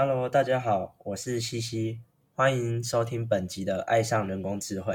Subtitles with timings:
[0.00, 1.98] Hello，大家好，我是西西，
[2.36, 4.92] 欢迎收听本集的《爱上人工智慧》。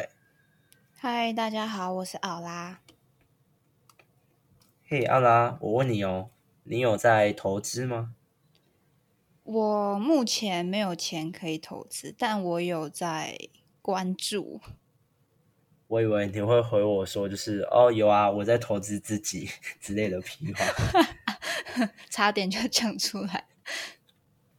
[0.95, 2.79] 嗨，大家好，我是奥拉。
[4.87, 6.29] 嘿，奥拉，我问你哦，
[6.63, 8.15] 你有在投资吗？
[9.43, 13.37] 我目前没有钱可以投资，但我有在
[13.81, 14.61] 关注。
[15.87, 19.49] 我以为你会回我说，就是哦，有啊，我在投资自己
[19.81, 20.63] 之类的屁话，
[22.09, 23.47] 差点就讲出来。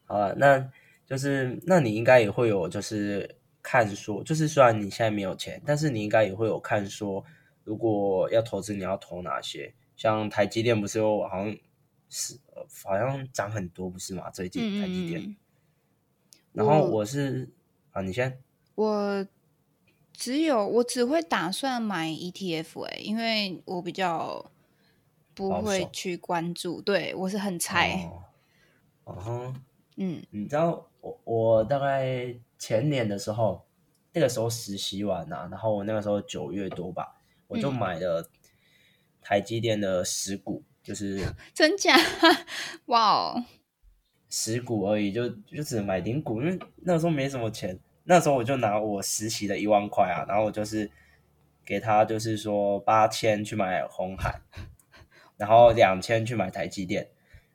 [0.06, 0.70] 好了，那
[1.06, 7.24] 就是那你应该也会有，就是看说，就是虽然你现在没有钱，但是你应该也会有看说，
[7.64, 9.74] 如果要投资，你要投哪些？
[9.96, 11.56] 像台积电不是有好像
[12.08, 12.38] 是
[12.84, 14.30] 好像涨很多，不是吗？
[14.30, 15.36] 最近台积电。
[16.52, 17.50] 然后我是
[17.92, 18.38] 啊，你先。
[18.74, 19.26] 我。
[20.16, 24.48] 只有我只会打算买 ETF 哎，因为我比较
[25.34, 28.08] 不会去关注，对我是很菜。
[29.02, 29.52] 哦，
[29.96, 33.64] 嗯，你知道我我大概前年的时候，
[34.12, 38.28] 那个时候实习完啊，然后我那个时候九月多吧，我就买了
[39.22, 41.20] 台积电的十股，就是
[41.54, 41.96] 真假？
[42.86, 43.44] 哇哦，
[44.28, 47.78] 十股而已，就就只能买零股，因为那时候没什么钱。
[48.06, 50.90] 那时候我就拿我实习的一万块啊，然后我就是
[51.64, 54.40] 给他，就是说八千去买红海，
[55.38, 57.08] 然后两千去买台积电，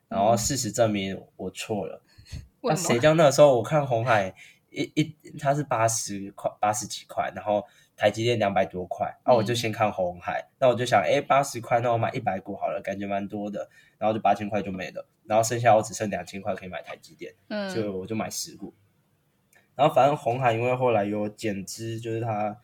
[0.08, 2.02] 然后事实证明我错了。
[2.68, 4.34] 那谁叫那时候我看红海
[4.70, 7.64] 一一它是八十块八十几块，然后
[7.96, 18.74] 台积电两百多块，那我就先看红海，那我就想，哎，八十块，那我买一百股好了，感觉蛮多的，然后就八千块就没了，然后剩下我只剩两千块可以买台积电，嗯，就我就买十股。
[19.74, 22.56] 然后反正红海因为后来有减资，就是它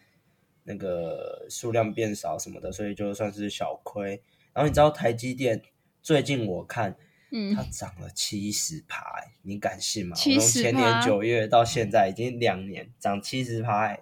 [0.64, 4.22] 那个数量变少什么的，所以就算是小亏。
[4.52, 5.62] 然后你知道台积电
[6.02, 6.96] 最近我看，
[7.36, 9.04] 嗯，它涨了七十趴，
[9.42, 10.16] 你敢信吗？
[10.16, 13.94] 从前年九月到现在已经两年，涨七十趴。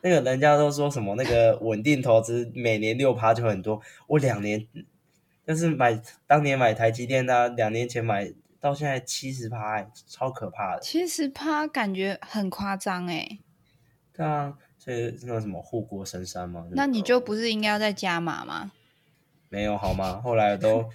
[0.00, 4.66] 那个人家都说什么那个稳定投资每年六趴就很多，我两年
[5.44, 8.32] 但是买当年买台积电呢，两年前买。
[8.62, 10.82] 到现在七十趴，超可怕的。
[10.82, 13.38] 七十趴感觉很夸张哎。
[14.12, 16.66] 对啊，所以那个什么护国神山嘛？
[16.72, 18.70] 那你就不是应该要再加码吗？
[19.48, 20.20] 没有好吗？
[20.20, 20.90] 后来都，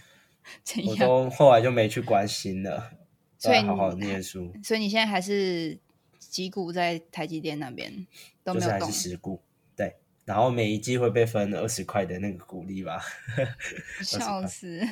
[0.87, 2.91] 我都后来就没去关心了，
[3.37, 4.53] 所以好好念书。
[4.63, 5.77] 所以你现在还是
[6.19, 8.05] 几股在台积电那边
[8.43, 9.41] 都没有动，十股。
[9.75, 9.95] 对，
[10.25, 13.01] 然后每一季会被分二十块的那个股利吧。
[14.01, 14.87] 笑死。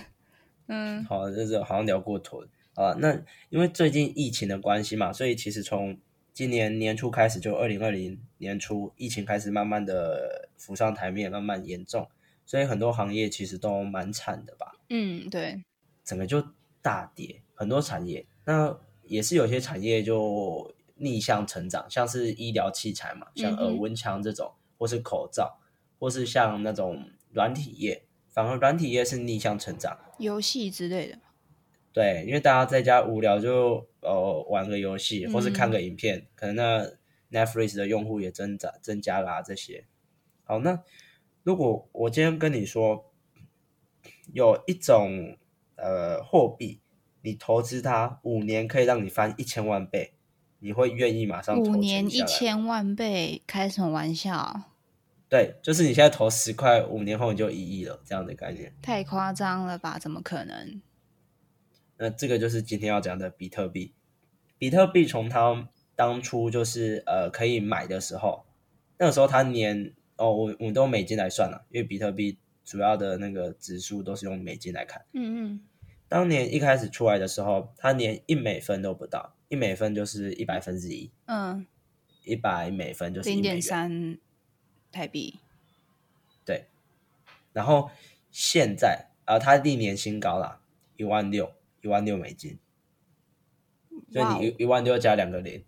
[0.67, 2.43] 嗯，好，就是好像聊过头。
[2.75, 3.13] 啊，那
[3.49, 5.95] 因为最近疫情的关系嘛，所以其实从
[6.33, 12.09] 今年年初开始，就二零二零年初，疫情开始慢慢的浮上台面，慢慢严重，
[12.47, 14.79] 所以很多行业其实都蛮惨的吧？
[14.95, 15.63] 嗯，对，
[16.03, 16.39] 整个就
[16.79, 25.59] 大跌，很多产业，那也是有些产业就逆向成长，像是医疗器材嘛，像耳温枪这种，或是口罩，
[25.97, 31.17] 或是像那种软体业，反而软体业是逆向成长，游戏之类的。
[31.91, 36.55] 对，因为大家在家无聊，就呃玩个游戏，或是看个影片，可能
[37.31, 39.41] 那 Netflix 的用户也增长增加啦。
[39.41, 39.87] 这些，
[40.43, 40.83] 好，那
[41.41, 43.11] 如果我今天跟你说，
[44.31, 45.37] 有一种
[45.75, 46.79] 呃货币，
[47.21, 50.13] 你投资它五年可以让你翻一千万倍，
[50.59, 53.41] 你会愿意马上五年一千万倍？
[53.45, 54.69] 开什么玩笑？
[55.29, 58.71] 对，就是你现在投十块，五年后你就一亿了，这样的概念。
[58.81, 59.97] 太夸张了吧？
[59.97, 60.81] 怎么可能？
[61.97, 63.93] 那这个就是今天要讲的比特币。
[64.57, 68.45] 比特币从它当初就是呃可以买的时候，
[68.99, 75.05] 那个时候它年哦，我我们都美金来算了，因为比特币主要的那个指数都是用美金来看。
[75.13, 75.67] 嗯嗯。
[76.07, 81.11] 当年一开始出来的时候，它连一美分都不到，一美分就是一百分之一。
[81.25, 81.65] 嗯。
[82.23, 84.17] 一百美分就是零点三
[84.91, 85.39] 台币。
[86.45, 86.67] 对。
[87.51, 87.89] 然后
[88.31, 90.61] 现在啊，它历年新高啦，
[90.97, 91.53] 一万六。
[91.83, 92.57] 一万六美金，
[94.09, 95.65] 所以你一一万六加两个零，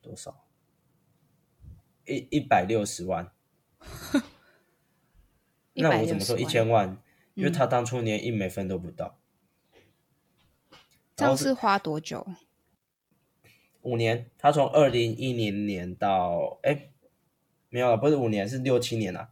[0.00, 0.46] 多少？
[2.06, 3.32] 一一百六十万。
[5.74, 6.96] 那我怎么说一千万？
[7.34, 9.18] 因为他当初连一美分都不到。
[11.16, 12.26] 这样是花多久？
[13.82, 14.30] 五年。
[14.38, 16.90] 他从二零一零年到哎，
[17.68, 19.30] 没有了，不是五年，是六七年了。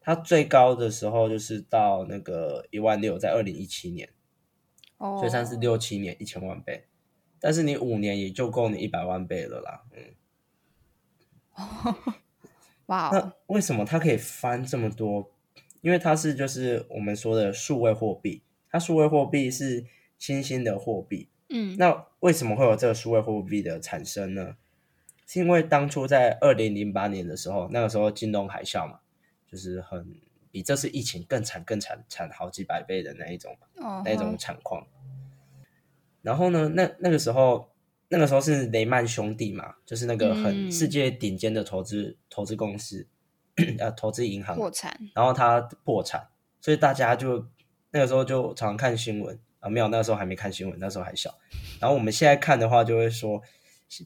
[0.00, 4.08] 他最高的时候就是到那个一万六，在二零一七年。
[4.98, 6.86] 哦所以算是六七年一千万倍，
[7.40, 9.84] 但是你五年也就够你一百万倍了啦。
[11.56, 11.94] 嗯，
[12.86, 15.32] 哇，那为什么他可以翻这么多？
[15.82, 19.84] 因为它是就是我们说的数位货币，它数位货币是
[20.16, 24.56] 新兴的货币，嗯，那为什么会有这个数位货币的产生呢？
[25.26, 29.00] 是因为当初在二零零八年的时候，那个时候金融海啸嘛，
[29.50, 30.14] 就是很
[30.50, 34.86] 比这次疫情更惨、更惨、惨好几百倍的那一种、哦，那种惨况。
[36.20, 37.70] 然后呢，那那个时候，
[38.08, 43.06] 那个时候是雷曼兄弟嘛，就是那个很嗯世界顶尖的投资投资公司，
[43.78, 46.28] 呃，投资银行破产，然后他破产，
[46.60, 47.46] 所以大家就
[47.90, 51.34] 那个时候就常常看新闻啊，没有那个时候还没看新闻，那时候还小。
[51.80, 53.42] 然后我们现在看的话，就会说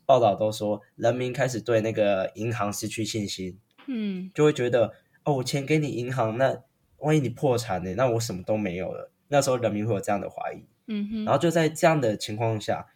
[0.05, 4.93] 报道都说人民开始对那个银行失去信心，嗯就会觉得
[5.25, 6.63] 哦，我钱给你银行，那
[6.99, 7.95] 万一你破产呢？
[7.95, 9.13] 那我什么都没有了。
[9.29, 10.65] 那时候人民会有这样的怀疑。
[10.89, 12.87] 嗯哼，然后就在这样的情况下，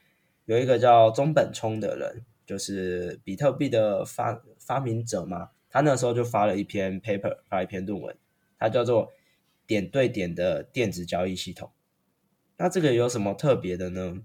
[0.47, 8.17] 有一个叫中本聪的人，就是比特币的发发明者嘛，他那时候就发了一篇 paper，发了一篇论文，
[8.59, 9.13] 它叫做
[9.67, 11.71] “点对点的电子交易系统”。
[12.59, 14.23] 那这个有什么特别的呢？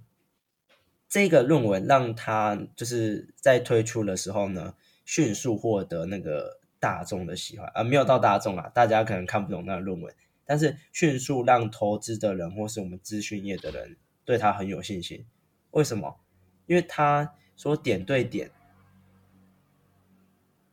[1.07, 4.75] 这个论文让他就是在推出的时候呢，
[5.05, 10.13] 迅速获得那个大众的喜欢，啊、没有到大众啊，大家可能看不懂那个论文，
[10.45, 13.95] 但是迅速让投资的人或是我们资讯业的人
[14.25, 15.25] 对他很有信心。
[15.71, 16.19] 为什么？
[16.65, 18.49] 因为他说点对点，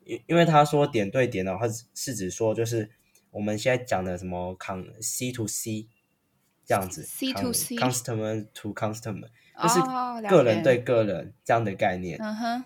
[0.04, 2.90] 因因为他说点对点的话是是指说就是
[3.30, 5.86] 我们现在讲的什么 con C to C
[6.64, 9.28] 这样子 C to con- C customer to customer
[9.62, 9.80] 就是
[10.28, 12.18] 个人对个人这样的概念。
[12.20, 12.64] 嗯哼，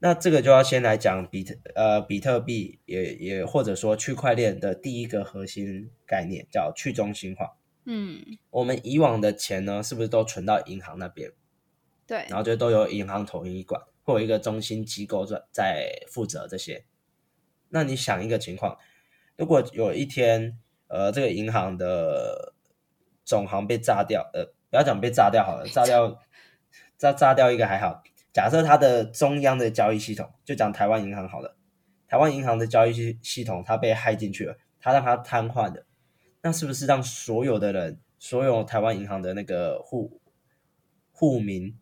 [0.00, 7.56] 那这个就要先来讲比特呃比特币也也或者说区块链的第一个核心概念叫去中心化。
[7.84, 11.30] 嗯，我们以往的钱呢，是不是都存到银行那边，
[12.04, 16.84] 对，然后就都由银行统一管，或一个中心机构在在负责这些？
[17.70, 18.78] 那你想一个情况，
[19.36, 20.56] 如果有一天，
[20.86, 22.54] 呃，这个银行的
[23.24, 26.20] 总行被炸掉，呃，不要讲被炸掉好了，炸掉
[26.96, 28.04] 炸炸掉一个还好。
[28.32, 31.56] 假设它的中央的交易系统，就讲台湾银行好了，
[32.06, 35.84] 台湾银行的交易系系统它被害进去了，它让它瘫痪了，
[36.42, 40.20] 那是不是让所有的人，所有台湾银行的那个户
[41.10, 41.76] 户民，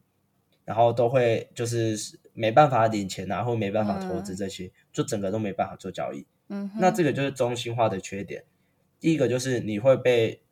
[0.64, 1.96] 然后都会就是
[2.32, 6.26] 没办法领钱啊，或没办法投资这些，就整个都没办法做交易。
[6.48, 8.44] 嗯哼，那这个就是中心化的缺点。
[9.00, 10.42] 第一个就是你会被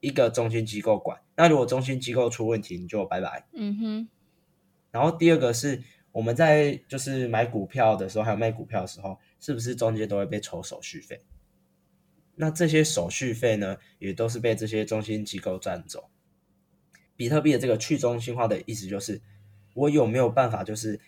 [0.00, 3.46] 一个中心机构管，那如果中心机构出问题，你就拜拜。
[3.52, 4.08] 嗯哼，
[4.90, 11.22] 然后第二个是我们在就是买股票的时候，还有卖股票的时候，是不是中间都会被抽手续费？
[12.36, 16.08] 那这些手续费呢，也都是被这些中心机构赚走。
[17.14, 19.20] 比特币的这个去中心化的意思就是，
[19.74, 21.00] 我有没有办法，就是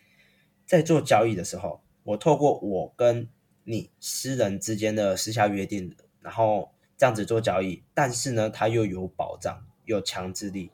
[0.67, 3.29] 在做交易的时候，我透过我跟
[3.65, 10.71] 你私人之间的私下约定，然后这样子做交易，但是呢，它又有保障，有强制力，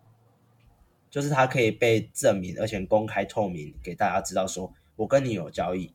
[1.10, 5.94] 就是它可以被证明，而且公开透明，给大家知道说我跟你有交易，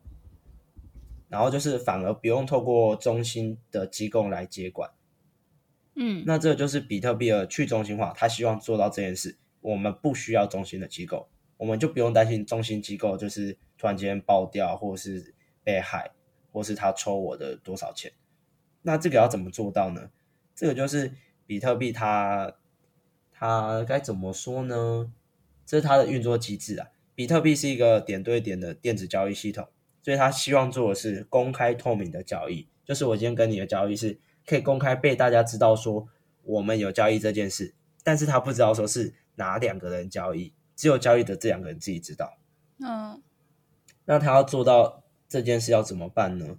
[1.29, 4.91] 然后就是反而不用透过中心的机构来接管。
[5.95, 9.37] 嗯，那这就是比特币的去中心化，他希望做到这件事。
[9.61, 15.33] 我们不需要中心的机构，我们就不用担心中心机构就是突然间爆掉，或是
[15.63, 16.11] 被害，
[16.51, 18.11] 或是他抽我的多少钱。
[18.81, 20.09] 那这个要怎么做到呢？
[20.55, 21.13] 这个就是
[21.45, 22.55] 比特币它
[23.31, 25.11] 它该怎么说呢？
[25.65, 26.87] 这是它的运作机制啊。
[27.15, 29.67] 比特币是一个点对点的电子交易系统，
[30.01, 36.07] 所以他希望做的是公开透明的交易，就是我今天跟你的交易是可以公开被大家知道说
[36.41, 42.37] 我们有交易这件事，但是他不知道说是哪两个人交易，只有交易的这两个人自己知道。
[42.79, 43.21] 嗯
[44.03, 46.57] 那他要做到这件事要怎么办呢？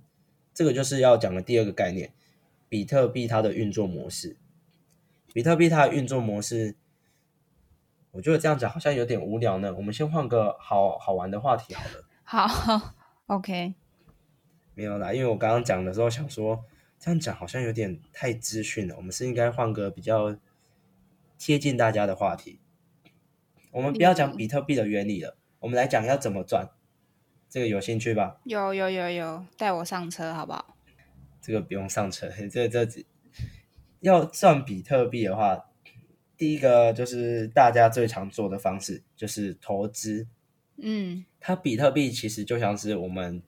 [0.54, 2.10] 这个就是要讲的第二个概念，
[2.70, 4.38] 比特币它的运作模式。
[5.34, 6.74] 比特币它的运作模式，
[8.12, 9.74] 我觉得这样讲好像有点无聊呢。
[9.74, 12.08] 我们先换个好好玩的话题好了。
[12.24, 12.94] 好
[13.26, 13.74] ，OK，
[14.72, 16.64] 没有啦，因为我刚刚讲的时候想说，
[16.98, 20.34] 这样讲好像有点太资讯了，我们是应该换个比较
[21.36, 22.58] 贴近大家的话题。
[23.74, 26.70] 我们不要讲比特币的原理了，我们来讲要怎么赚。
[27.50, 28.40] 这个有兴趣吧？
[28.44, 30.76] 有有有有，带我上车好不好？
[31.42, 32.86] 这个不用上车，这这
[33.98, 35.70] 要赚比特币的话，
[36.36, 40.28] 第一个就是大家最常做的方式就是投资。
[40.76, 43.42] 嗯它比特币其实就像是我们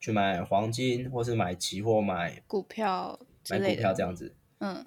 [0.00, 3.16] 去买黄金，或是买期货、买股票
[3.48, 4.34] 买股，票这样子。
[4.58, 4.84] 嗯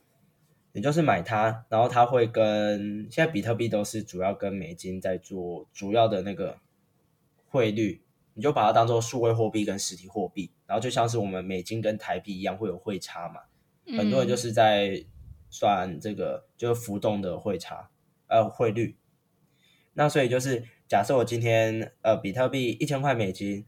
[0.76, 6.58] 你就是买它，然后它会跟现在比特币都是主要跟美金在做主要的那个
[7.48, 8.02] 汇率，
[8.34, 13.40] 你就把它当做数位货币跟实体货币，然后就像是我们美金跟台币一样会有汇差嘛，
[13.98, 15.06] 很多人就嗯是在
[15.50, 17.90] 算这个就是浮动的汇差，
[18.28, 18.98] 呃汇率。
[19.94, 23.66] 那所以就是假设我今天呃比特币一千块美金，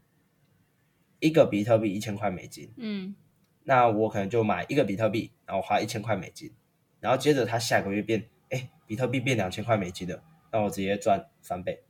[1.21, 3.15] 一个比特币一千块美金，嗯
[3.63, 6.51] 那我可能就买一个比特币，然后花一千块美金，
[7.07, 10.21] 然后接着它下个月变，哎，比特币变两千块美金了，
[10.51, 11.85] 那我直接赚翻倍，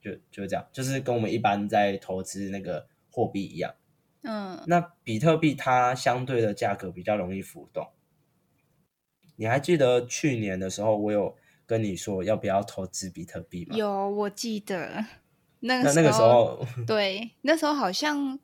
[0.00, 3.74] 就就是这样，就是跟我们一般在投资那个货币一样。
[4.22, 7.86] 嗯，那比特币它相对的价格比较容易浮动。
[9.36, 11.36] 你还记得去年的时候，我有
[11.66, 13.76] 跟你说要不要投资比特币吗？
[13.76, 15.04] 有我记得
[15.60, 18.40] 那个那那个时候，对，那时候好像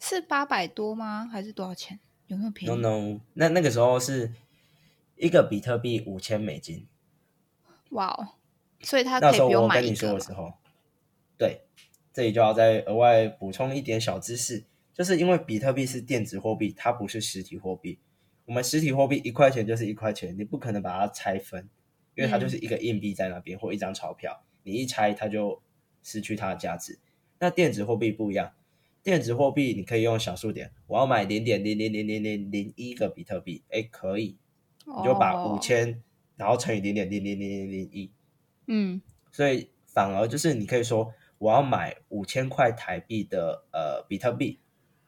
[0.00, 1.28] 是八百多吗？
[1.30, 2.00] 还是多少钱？
[2.26, 4.32] 有没有便宜 no 宜？no，那那个时候是
[5.24, 6.86] 一个比特币五千美金。
[7.92, 8.28] 哇哦！
[8.82, 10.52] 所以他那时候我跟你说的时候，
[11.38, 11.62] 对，
[12.12, 17.98] 这里就要再额外补充一点小知识，就是因为比特币是电子货币，它不是实体货币。
[18.44, 21.70] 我们实体货币一块钱就是一块钱，你不可能把它拆分，
[22.14, 25.62] 因为它嗯就是一个硬币在那边、或一张钞票，你一拆它就
[26.02, 26.98] 失去它的价值。
[27.38, 28.52] 那电子货币不一样，
[29.02, 34.36] 电子货币你可以用小数点，我要买零点零零零零零零一个比特币，哎，可以，
[34.86, 36.02] 你就把五哦千、
[36.36, 38.12] 然后乘以零点零零零零零一，
[38.66, 39.00] 嗯
[39.30, 44.60] 所以反而就是你可以说我要买五千块台币的呃比特币。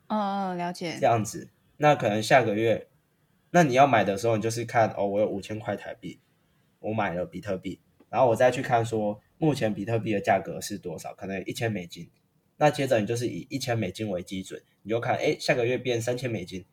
[0.09, 0.97] 哦哦，了解。
[1.01, 1.07] 这。
[1.07, 2.89] 样子，那可能下个月，
[3.51, 6.21] 那你要买的时候，你就是看哦，我有五千块台币，
[6.79, 12.09] 我买了比特币，然后我再去看说目前比特币的价格是多少，可能一千美金，
[12.57, 16.65] 那接着你就是以一千美金为基准，你就看哎下个月变三千美金，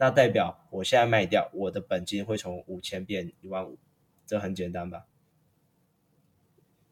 [0.00, 3.76] 那代表我现在卖掉，我的本金会从五千变一万五，
[4.26, 5.04] 这很简单吧？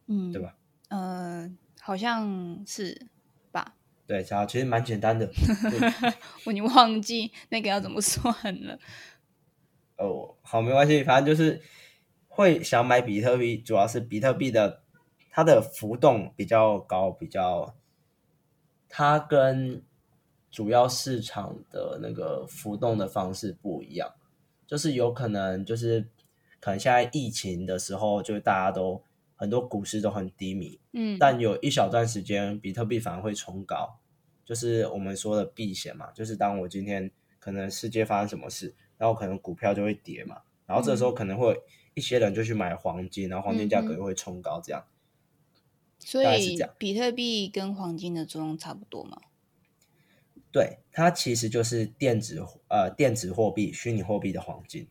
[0.09, 0.55] 嗯，对吧？
[0.91, 1.51] 呃，
[1.81, 3.09] 好像是
[3.51, 3.75] 吧？
[4.07, 5.27] 对，其实蛮简单的
[6.45, 8.35] 我已经忘记那个要怎么算
[8.67, 8.79] 了。
[9.97, 11.63] 哦，好，没关系，反正就是
[12.29, 14.83] 会想买比特币，主要是比特币的
[15.31, 17.75] 它的浮动比较高，比较
[18.87, 19.83] 它跟
[20.51, 24.15] 主要市场的那个浮动的方式不一样，
[24.67, 26.09] 就是有可能就是
[26.61, 29.03] 可能现在疫情的时候，就大家都
[29.37, 33.99] 很多股市都很低迷，嗯，但有一小段时间，比特币反而会冲高，
[34.45, 41.63] 就是我们说的避险嘛，就是当我今天可能世界发生什么事，然后可能股票就会跌嘛，然后这时候可能会
[41.95, 44.85] 一些人就去买黄金，然后黄金价格又会冲高，这样。
[45.99, 49.21] 所以比特币跟黄金的作用差不多嘛？
[50.51, 54.89] 对，它其实就是电子呃电子货币、虚拟货币的黄金。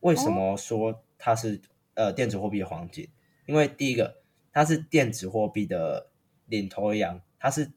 [0.00, 1.60] 为什么说它是、
[1.94, 3.08] 呃电子货币的黄金？
[3.46, 6.10] 因为第一个，它是电子货币的
[6.46, 7.72] 领头羊，它是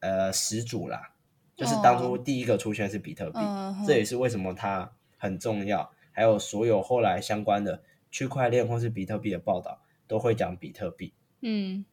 [0.00, 1.12] 呃始祖啦，
[1.56, 3.38] 就是当初哦第一个出现是比特币，
[3.86, 5.92] 这也是为什么它很重要。
[6.12, 11.12] 还有所有后来相关的区块链或是比特币的报道都会讲比特币。
[11.40, 11.84] 嗯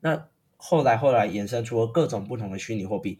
[0.00, 3.18] 那后来后来衍生出了各种不同的虚拟货币，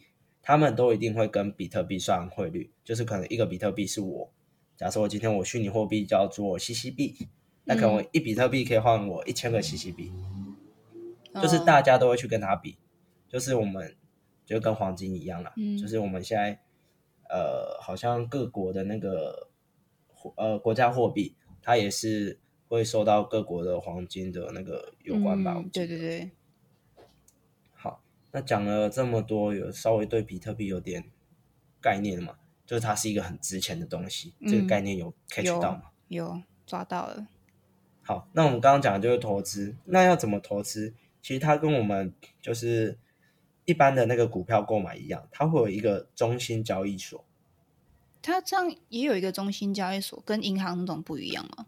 [0.50, 4.32] 他们都一定会跟比特币算汇率，就是可能一个比特币是我，
[4.76, 7.28] 假设我今天我虚拟货币叫做 CC 币，
[7.62, 10.12] 那可能我一比特币可以换我一千个 CC 币，
[11.40, 12.76] 就是哦大家都会去跟它比，
[13.28, 13.94] 就是我们
[14.44, 15.78] 就跟黄金一样啦，嗯。
[15.78, 16.58] 就是我们现在
[17.28, 19.50] 呃好像各国的那个
[20.34, 25.64] 呃国家货币，它也是会受到各国的黄金的那个有关吧？
[25.72, 26.30] 对对对，好，
[28.32, 31.10] 那讲了这么多，有稍微对比特币有点
[31.80, 32.36] 概念了嘛？
[32.66, 35.90] 就是它是一个很值钱的东西，这个嗯概念有 catch 到吗？
[36.08, 37.26] 有抓到了。
[38.02, 40.94] 好，那我们刚刚讲的就是投资，那要怎么投资？
[41.20, 42.98] 其实它跟我们就是
[43.64, 47.24] 一般的那个股票购买一样，它会有一个中心交易所。
[48.22, 51.66] 它这样也有一个中心交易所，跟银行那种不一样吗？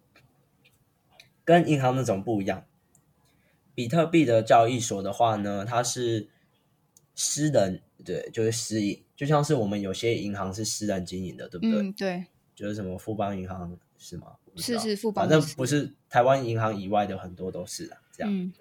[1.44, 2.64] 跟银行那种不一样。
[3.74, 6.28] 比特币的交易所的话呢，它是
[7.14, 11.80] 私人，对，就是私营，就像是我们有些银行是私人经营的，对不对？
[11.80, 14.36] 嗯，对，就是什么富邦银行是吗？
[14.56, 18.32] 是道是富邦反正不是台湾银行以外的很多都是啊，这样。
[18.32, 18.52] 嗯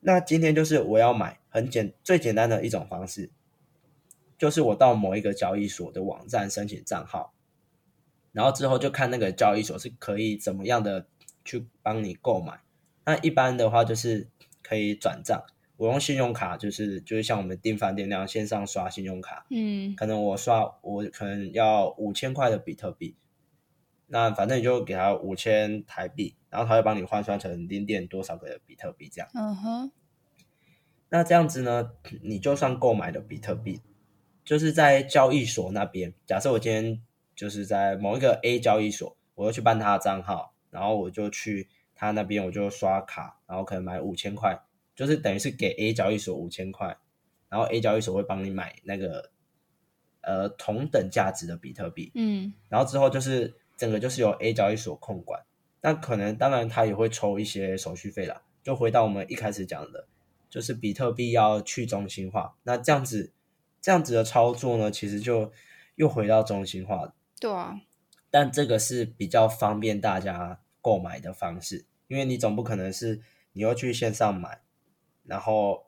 [0.00, 3.30] 那今天就是我要买很简最简单的一种方式，
[4.38, 7.34] 就是我到某一个交易所的网站申请账号，
[8.30, 11.08] 然后之后就看那个交易所是可以怎么样的
[11.44, 12.60] 去帮你购买。
[13.04, 14.28] 那一般的话就是
[14.62, 15.42] 可以转账，
[15.78, 23.16] 我用信用卡就是就是像我们订饭店那样线上刷信用卡，嗯可能我刷我可能要五千块的比特币，
[24.08, 29.30] 那反正你就给他五千台币，然后他会帮你换算成零点多少个比特币这样。
[29.34, 29.92] 嗯哼，
[31.10, 31.92] 那这样子呢，
[32.22, 33.80] 你就算购买的比特币，
[34.44, 37.00] 就是在交易所那边，假设我今天
[37.36, 44.58] 就是在某一个 A 交易所，我要去办他的账号，然后我就去他那边我就刷卡，然后可能买五千块，
[44.98, 46.98] 就是等于是给 A 交易所五千块，
[47.48, 49.30] 然后 A 交易所会帮你买那个
[50.22, 55.44] 呃同等价值的比特币，嗯然后之后就是整个就是由 A 交易所控管，
[55.82, 58.42] 那可能当然他也会抽一些手续费啦。
[58.64, 60.08] 就回到我们一开始讲的，
[60.50, 63.32] 就是比特币要去中心化，那这样子
[63.80, 65.52] 这样子的操作呢，其实就
[65.94, 67.14] 又回到中心化了。
[67.38, 67.80] 对啊，
[68.30, 74.60] 但这个是比较方便大家购买的方式，因为你总不可能是你又去线上买，
[75.28, 75.86] 然后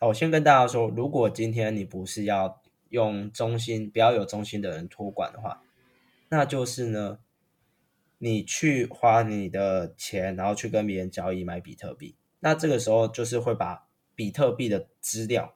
[0.00, 5.62] 哦，我先跟大家说，如果今天你不是要用中心，不要有中心的人托管的话，
[6.30, 7.18] 那就是呢，
[8.18, 15.54] 你去花你的钱，然后去跟别人交易买比特币，那这个时候就是会把比特币的资料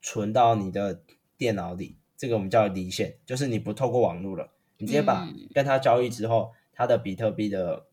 [0.00, 1.02] 存到你的
[1.36, 5.48] 电脑里，这个我们叫离线，就是你不透过网络了，你直接把嗯。
[5.52, 7.86] 跟他交易之后，他的比特币的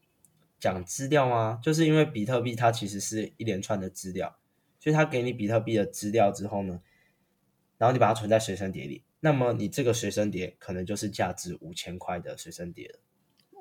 [0.59, 1.59] 讲资料吗？
[1.63, 4.37] 就是因为比特币它其实是一连串的资料，
[4.79, 6.81] 所以它给你比特币的资料之后呢，
[7.77, 12.99] 然后你把它存在随身碟里，那么你这个随身碟可能就是价值五千块的随身碟了。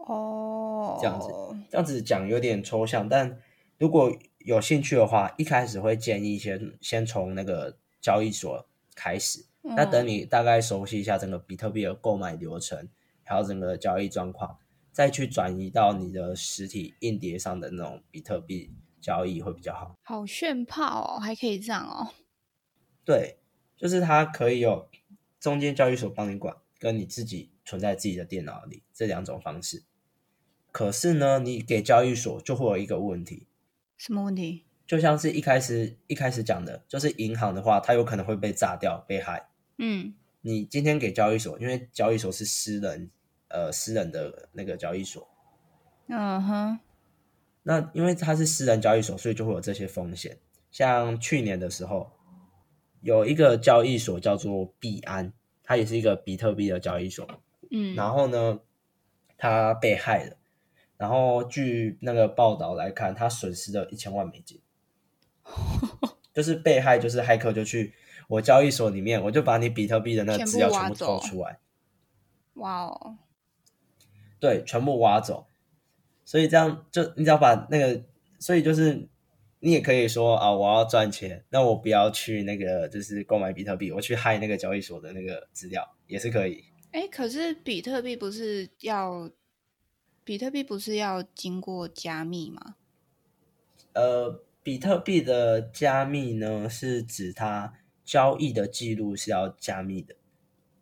[0.06, 1.28] 哦，这样子
[1.70, 3.40] 这样子讲有点抽象，但
[3.78, 9.44] 如果有兴趣的话，一开始会建议先先从那个交易所开始。
[9.62, 12.88] 那等嗯你大概熟悉一下整个比特币的购买流程，
[13.24, 14.56] 还有整个交易状况，
[14.92, 19.94] 再去转移到你的实体硬碟上的那种比特币交易会比较好。
[20.02, 22.12] 好炫炮哦，还可以这样哦。
[23.04, 23.38] 对，
[23.76, 24.88] 就是它可以有
[25.40, 29.84] 中间交易所帮你管，跟你自己存在自己的电脑里这两种方式。
[30.70, 33.46] 可是呢，你给交易所就会有一个问题，
[33.96, 34.64] 什么问题？
[34.86, 39.48] 就像是一开始一开始讲的，就是银行的话，它有可能会被炸掉、被害。
[39.78, 43.10] 嗯你今天给交易所，因为交易所是私人，
[43.48, 45.26] 呃，私人的那个交易所，
[46.08, 46.78] 嗯哼，
[47.62, 50.38] 那因为它是私人交易所，所以就会有这些风险。
[50.70, 52.10] 像去年的时候，
[53.00, 57.26] 有一个交易所叫做币安，它也是一个比特币的交易所。
[57.70, 58.60] 嗯，然后呢，
[59.36, 60.36] 它被害了。
[60.96, 64.60] 然后据那个报道来看，它损失了一千万美金。
[66.34, 67.94] 就是被害，就是骇客就去
[68.28, 71.58] 我交易所里面，我就把你比特币的那个资料全部偷出来，
[72.54, 73.16] 哇哦，
[74.40, 75.46] 对，全部挖走。
[76.24, 78.04] 所以这样就你只要把那个，
[78.38, 79.08] 所以就是
[79.60, 86.64] 你也可以说啊，我要赚钱，那我不要去那个就是购买比特币，我去害那个交易所的那个资料也是可以。
[86.92, 89.30] 哎，可是比特币不是要，
[90.24, 92.76] 比特币不是要经过加密吗？
[93.94, 97.72] 呃，比特币的加密呢，是指它
[98.04, 100.14] 交易的记录是要加密的。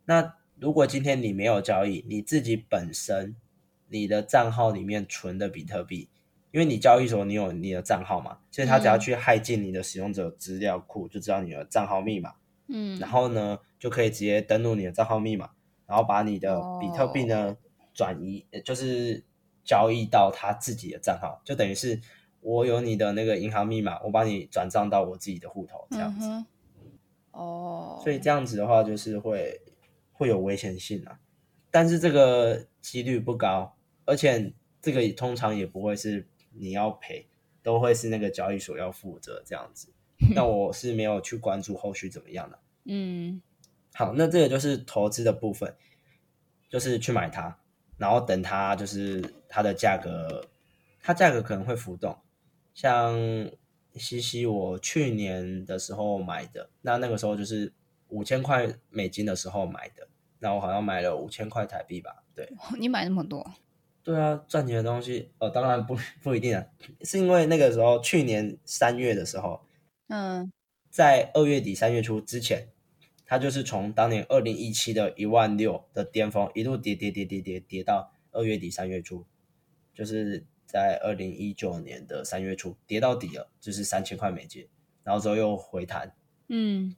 [0.05, 3.35] 那如果今天你没有交易，你自己本身
[3.89, 6.09] 你的账号里面存的比特币，
[6.51, 8.99] 因为你交易所你有你的账号嘛，所以他只要嗯。
[8.99, 12.33] 去害进你的使用者资料库，就知道你的账号密码，
[12.67, 15.51] 嗯，然后呢就可以直接登录你的账号密码，
[15.85, 17.57] 然后把你的比特币呢、
[17.93, 19.23] 转移，呃就是
[19.63, 21.99] 交易到他自己的账号，就等于是
[22.41, 26.27] 我有你的那个银行密码，我把你转账到我自己的户头这样子。
[26.27, 26.45] 嗯，
[27.31, 28.19] 哦，所以。
[28.19, 29.61] 这样子的话，就是会
[30.11, 31.19] 会有危险性啊，
[31.69, 33.76] 但是这个几率不高，
[34.07, 37.27] 而且这个通常也不会是你要赔，
[37.61, 39.93] 都会是那个交易所要负责这样子。
[40.33, 42.59] 那我是没有去关注后续怎么样的。
[42.85, 43.39] 嗯
[43.93, 45.75] 好，那这个就是投资的部分，
[46.69, 47.59] 就是去买它，
[47.97, 50.47] 然后等它就是它的价格，
[51.01, 52.17] 它价格可能会浮动。
[52.73, 53.15] 像
[53.95, 57.73] 西西，我去年的时候买的，那那个时候就是
[58.09, 60.07] 五千块美金的时候买的，
[60.39, 62.23] 那我好像买了五千块台币吧？
[62.33, 62.47] 对，
[62.79, 63.51] 你买那么多，
[64.07, 66.65] 对啊，赚钱的东西，呃，当然不 不一定啊，
[67.01, 69.59] 是因为那个时候去年三月的时候，
[70.07, 70.49] 嗯
[70.89, 72.69] 在二月底三月初之前，
[73.25, 79.25] 它就是从当年二零一七的一万六的巅峰一路跌跌跌跌跌跌到二月底三月初，
[79.93, 84.69] 就是在二零一九年的三月初跌到底了，就是三千块美金，
[85.03, 86.15] 然后之后又回弹。
[86.47, 86.95] 嗯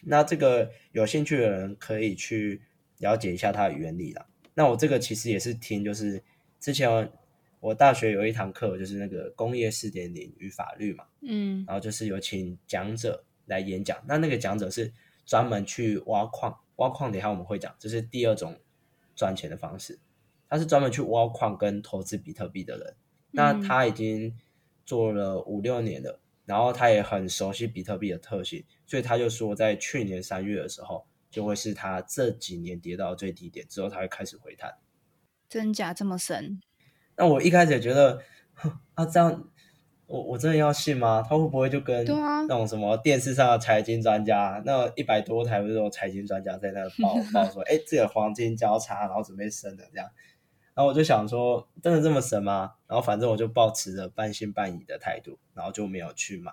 [0.00, 2.62] 那这个有兴趣的人可以去
[2.98, 4.26] 了解一下它的原理啦。
[4.54, 6.22] 那我这个其实也是听，就是
[6.60, 7.10] 之前
[7.58, 14.00] 我大学有一堂课，就是那个工业四点零与法律嘛，嗯然后就是有请讲者来演讲。
[14.06, 14.92] 那那个讲者是
[15.26, 18.56] 专门去挖矿，挖矿等一下我们会讲，这是第二种
[19.16, 19.98] 赚钱的方式。
[20.48, 22.96] 他是专门去挖矿跟投资比特币的人，
[23.30, 24.36] 那嗯他已经
[24.84, 34.74] 做了五六年了，然后他也很熟悉比特币的特性，所以他就说，在去年三月的时候，就会是他这几年跌到最低点之后，他会开始回弹。
[35.50, 36.60] 真假这么神？
[37.16, 38.22] 那我一开始也觉得
[38.94, 39.48] 啊，这样
[40.06, 41.20] 我我真的要信吗？
[41.28, 50.08] 他会不会就跟那种什么电视上的财经专家，那一百多台不是有财经专家在那 报报说，哎，这个黄金交叉，然后准备升的这样。
[50.72, 52.74] 然后我就想说，真的这么神吗？
[52.86, 56.52] 然后反正我就抱持着半信半疑的态度，然后就没有去买。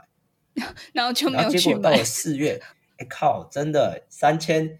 [0.91, 1.61] 然后就没有去买。
[1.61, 2.59] 结果到了四月，
[2.97, 4.79] 哎靠，真的三千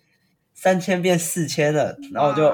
[0.57, 1.97] 三千变四千了。
[2.11, 2.51] 然后我就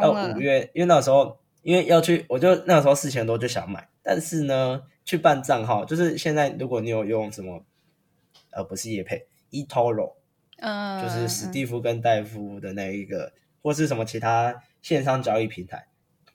[0.00, 7.64] 到五月，因为那时候因为要去，我就那个时候四千多就想买，但是呢，去办账号，就是现在如果你有用什么，
[8.52, 10.14] 呃，不是叶配，eToro，
[10.58, 15.88] 嗯，就是史蒂夫跟戴夫的那一个，或是什么其他线上交易平台。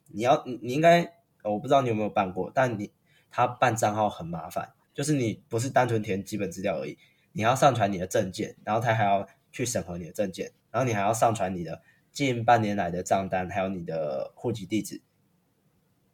[0.09, 2.91] 你要你你应该，我不知道你有没有办过，但你
[3.31, 6.97] 他办账号很麻烦，就是你不是单纯填基本资料而已，
[7.33, 15.01] 你要上传你的证件，然后他还要去审核你的证件，然后你还要上传你的近半年来的账单，还有你的户籍地址，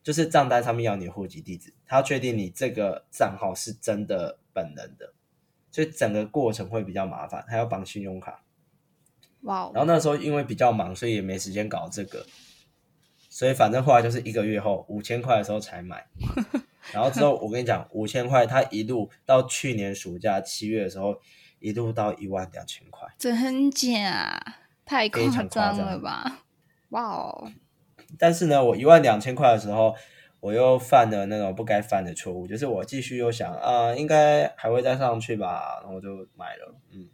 [0.02, 5.14] 就是账单上面要你的户籍地址，他要确定你这个账号是真的本人的，
[5.70, 8.46] 所以整个过程会比较麻烦，还要绑信用卡。
[9.42, 9.70] 哇！
[9.74, 12.26] 然后那时候因为比较忙，所以也没时间搞这个。
[13.30, 16.08] 所以反正后来就是一个月后五千块的时候才买，
[16.94, 21.20] 然后之后我跟你讲五千块，他一路到去年暑假七月的时候，
[21.64, 24.38] 一路到一万两千块，真假？
[24.84, 26.44] 太夸张了吧？
[26.90, 27.52] 哇哦！
[28.20, 29.96] 但是呢，我一万两千块的时候，
[30.42, 37.08] 我又犯了那种不该犯的错误，就是我继续又想啊，应该还会再上去吧，然后我就买了，嗯，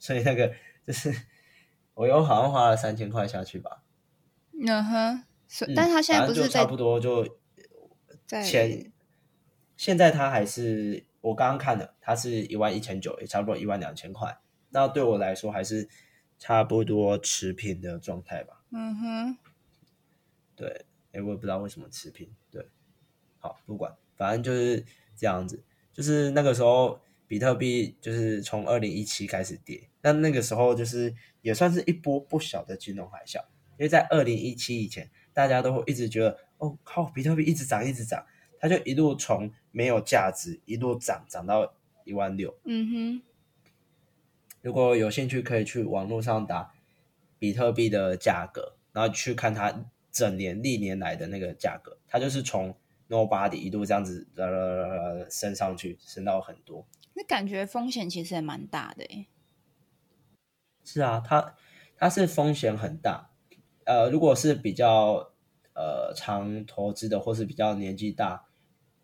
[0.00, 0.52] 所以那个
[0.84, 1.14] 就是
[1.94, 3.84] 我又好像花了三千块下去吧，
[4.66, 5.22] 嗯哼。
[5.48, 7.24] 所但他现在不是差不多就
[8.26, 8.90] 前，
[9.76, 14.38] 现在他还是我刚刚看的，它是一万一千九，也差不多一万两千块。
[14.70, 15.88] 那对我来说还是
[16.38, 18.62] 差不多持平的状态吧。
[18.70, 19.38] 嗯哼，
[20.54, 22.32] 对，哎，我也不知道为什么持平。
[22.50, 22.68] 对，
[23.38, 24.84] 好，不管，反正就是
[25.16, 25.64] 这样子。
[25.92, 31.12] 就是那个时候，比特币就是从二零一七开始跌，但那个时候就是
[31.42, 33.40] 也算是一波不小的金融海啸，
[33.72, 35.10] 因为在二零一七以前。
[35.36, 38.24] 大家都会一直觉得，哦靠，比特币一直涨，一直涨，
[38.58, 42.56] 它就一路从没有价值一路涨，涨到一万六。
[42.64, 43.22] 嗯哼。
[44.62, 46.74] 如果有兴趣，可以去网络上打
[47.38, 52.74] 比特币的价格，然后去看它整年历年来的那个价格，它就是从
[53.08, 56.84] nobody 一路这样子呃升上去，升到很多。
[57.14, 59.26] 那感觉风险其实也蛮大的诶。
[60.84, 61.54] 是啊，它
[61.96, 63.30] 它是风险很大。
[63.84, 65.32] 呃，如果是比较
[65.74, 68.45] 呃常投资的，或是比较年纪大、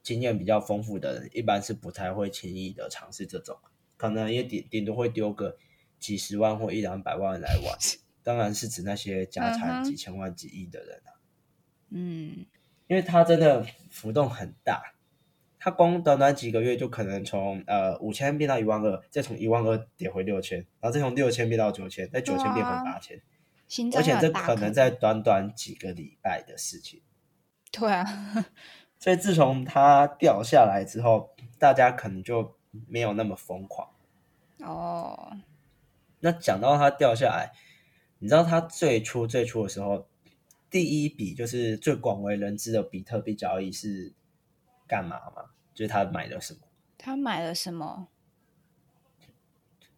[0.03, 3.59] 经验比较丰富的人，一般是不太会轻易的尝试这种，
[3.97, 5.57] 可能也顶顶多会丢个
[5.99, 7.79] 几十万或一两百万来玩。
[8.25, 11.11] 当然是指那些家产几千万、几亿的人啊。
[11.91, 12.47] 嗯，
[12.87, 14.95] 因为它真的浮动很大，
[15.59, 23.21] 它光短短几个月就可能从呃五千变到一万二，再从一万二跌回六千，然后再从六千变到九千，再九千变回八千。
[23.97, 27.03] 而且这可能在短短几个礼拜的事情，
[27.71, 28.05] 对啊。
[29.03, 32.55] 所以自从它掉下来之后，大家可能就
[32.87, 33.89] 没有那么疯狂。
[34.61, 35.39] 哦。
[36.21, 37.51] 那讲到它掉下来，
[38.21, 40.07] 你知道它最初最初的时候，
[40.71, 44.15] 第一笔就是最广为人知的比特币交易是
[44.87, 45.51] 干嘛吗？
[45.75, 46.61] 就是他买了什么？
[46.97, 48.07] 他买了什么？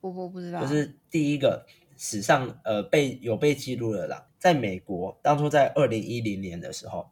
[0.00, 0.62] 我我不知道。
[0.62, 1.66] 就是第一个。
[1.96, 7.08] 史上呃被有被记录的啦，在美国当初在二零一零年的时候，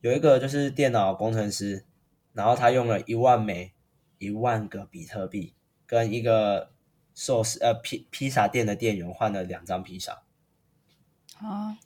[0.00, 1.84] 有一个就是电脑工程师，
[2.32, 3.72] 然后他用了一万枚
[4.18, 5.54] 一万个比特币，
[5.86, 6.72] 跟一个
[7.14, 10.22] 寿司呃披披萨店的店员换了两张披萨，
[11.38, 11.78] 啊，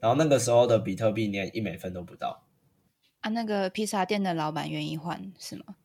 [0.00, 2.44] 然后那个时候的比特币连一美分都不到，
[3.20, 5.76] 啊，那个披萨店的老板愿意换是吗？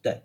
[0.00, 0.22] 对，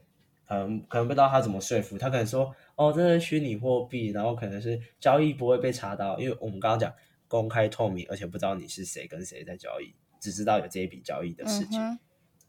[0.49, 2.55] 嗯，可能不知道他怎么说服，他可能说。
[2.77, 6.93] 哦，这是虚拟货币，然后可能是交易不会被查到，因为我们刚刚讲
[7.27, 11.99] 公开透明，而且不知道你是谁跟谁在交易，只知道有这一笔交易的事情，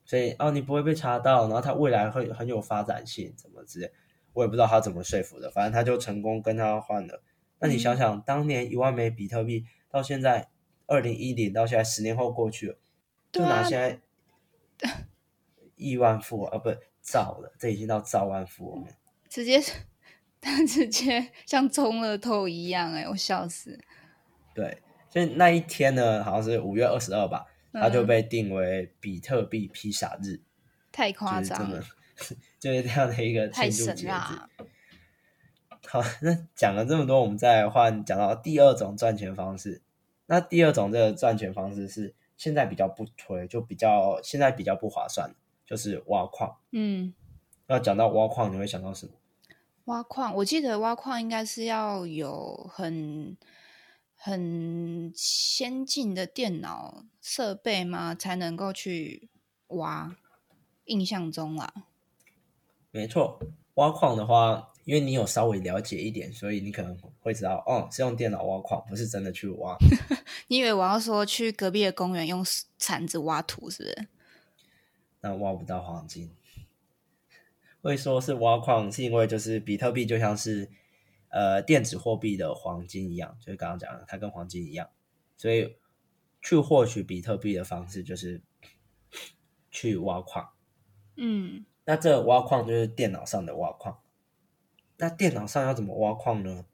[0.04, 3.90] 所以哦，你不会被查到，然后他未来会很有发展性，怎么之类，
[4.32, 7.22] 我也不知道他怎么说服的，反正他就成功跟他换了。
[7.60, 10.48] 那你想想，当年一万枚比特币到现在
[10.86, 12.78] 二零一零到现在十年后过去了，
[13.32, 14.00] 就拿现在
[15.76, 18.92] 亿万富翁啊，不造了，这已经到兆万富翁了，
[19.28, 19.60] 直接。
[20.40, 23.76] 他 直接像中了透一样，哎，我笑死。
[24.58, 30.40] 对，所以那一天呢，好像是五月二十二吧，它就被定为比特币披萨日，
[30.90, 31.80] 太夸张了，
[32.58, 34.10] 就是这样的一个庆祝节日。
[35.86, 39.80] 好，那讲了这么多，我们再换讲到第二种赚钱方式。
[40.26, 45.32] 那第二种这个赚钱方式是现在比较不推，就比较现在比较不划算，
[45.64, 46.56] 就是挖矿。
[46.72, 47.14] 嗯，
[47.68, 49.12] 那讲到挖矿，你会想到什么？
[49.84, 53.36] 挖矿，我记得挖矿应该是要有很
[54.18, 58.14] 很先进的电脑设备吗？
[58.14, 59.31] 才能够去
[59.68, 60.14] 挖？
[60.85, 61.70] 印象中啦，
[62.90, 63.38] 没错，
[63.74, 69.76] 挖矿的话，因为你有稍微了解一点，所以你可能会知道，哦，是用电脑挖矿，不是真的去挖。
[70.48, 72.42] 你以为我要说去隔壁的公园用
[72.78, 74.09] 铲子挖土，是不是？
[75.20, 76.31] 那挖不到黄金。
[77.83, 80.70] 会说是挖矿，是因为就是比特币就像是
[81.30, 84.88] 呃电子货币的黄金一样，就是刚刚讲的，它跟黄金一样，
[85.36, 85.76] 所以
[86.40, 88.40] 去获取比特币的方式就是
[89.70, 90.50] 去挖矿。
[91.16, 94.00] 嗯，那这挖矿就是电脑上的挖矿。
[94.98, 96.64] 那电脑上要怎么挖矿呢？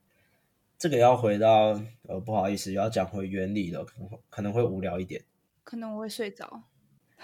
[0.76, 5.24] 这个要回到呃，不好意思，要讲回原理了，可能可能会无聊一点，
[5.62, 6.62] 可能我会睡着，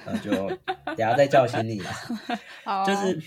[0.07, 0.31] 那就
[0.85, 1.91] 等下再叫醒你了。
[2.65, 3.21] 好，就是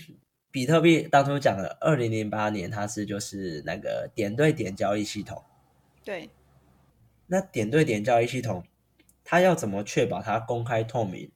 [0.54, 5.42] 比特币当初讲的，二零零八年它是就是那个点对点交易系统。
[6.04, 6.30] 对，
[7.26, 8.62] 那点对点交易系统，
[9.24, 11.28] 它要怎么确保它公开透明，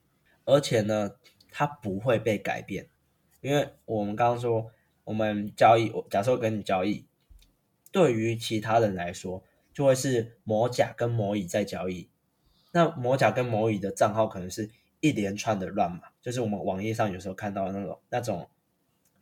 [0.45, 1.17] 而且呢？
[1.51, 2.87] 它不会被改变，
[3.41, 4.71] 因为我们刚刚说，
[5.03, 7.05] 我们交易，我假设跟你交易，
[7.91, 12.09] 对于其他人来说，就会是某甲跟某乙在交易。
[12.71, 18.49] 那某甲跟某乙的账号可能是一连串的乱码，就是我们网页上有时候看到那种那种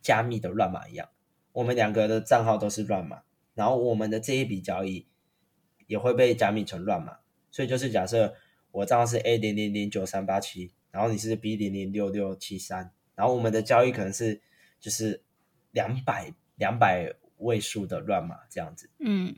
[0.07, 1.09] 加密的乱码一样。
[1.53, 3.23] 我们两个的账号都是乱码，
[3.55, 5.09] 然后我们的这一笔交易
[5.87, 7.19] 也会被加密成乱码。
[7.51, 8.35] 所以就是假设
[8.71, 10.73] 我账号是 A 零零零九三八七。
[10.92, 14.40] 然后你是 B 零零六六七三，然后我们的交易可能是
[14.81, 15.23] 就是
[15.73, 19.37] 两百两百位数的乱码这样子，嗯，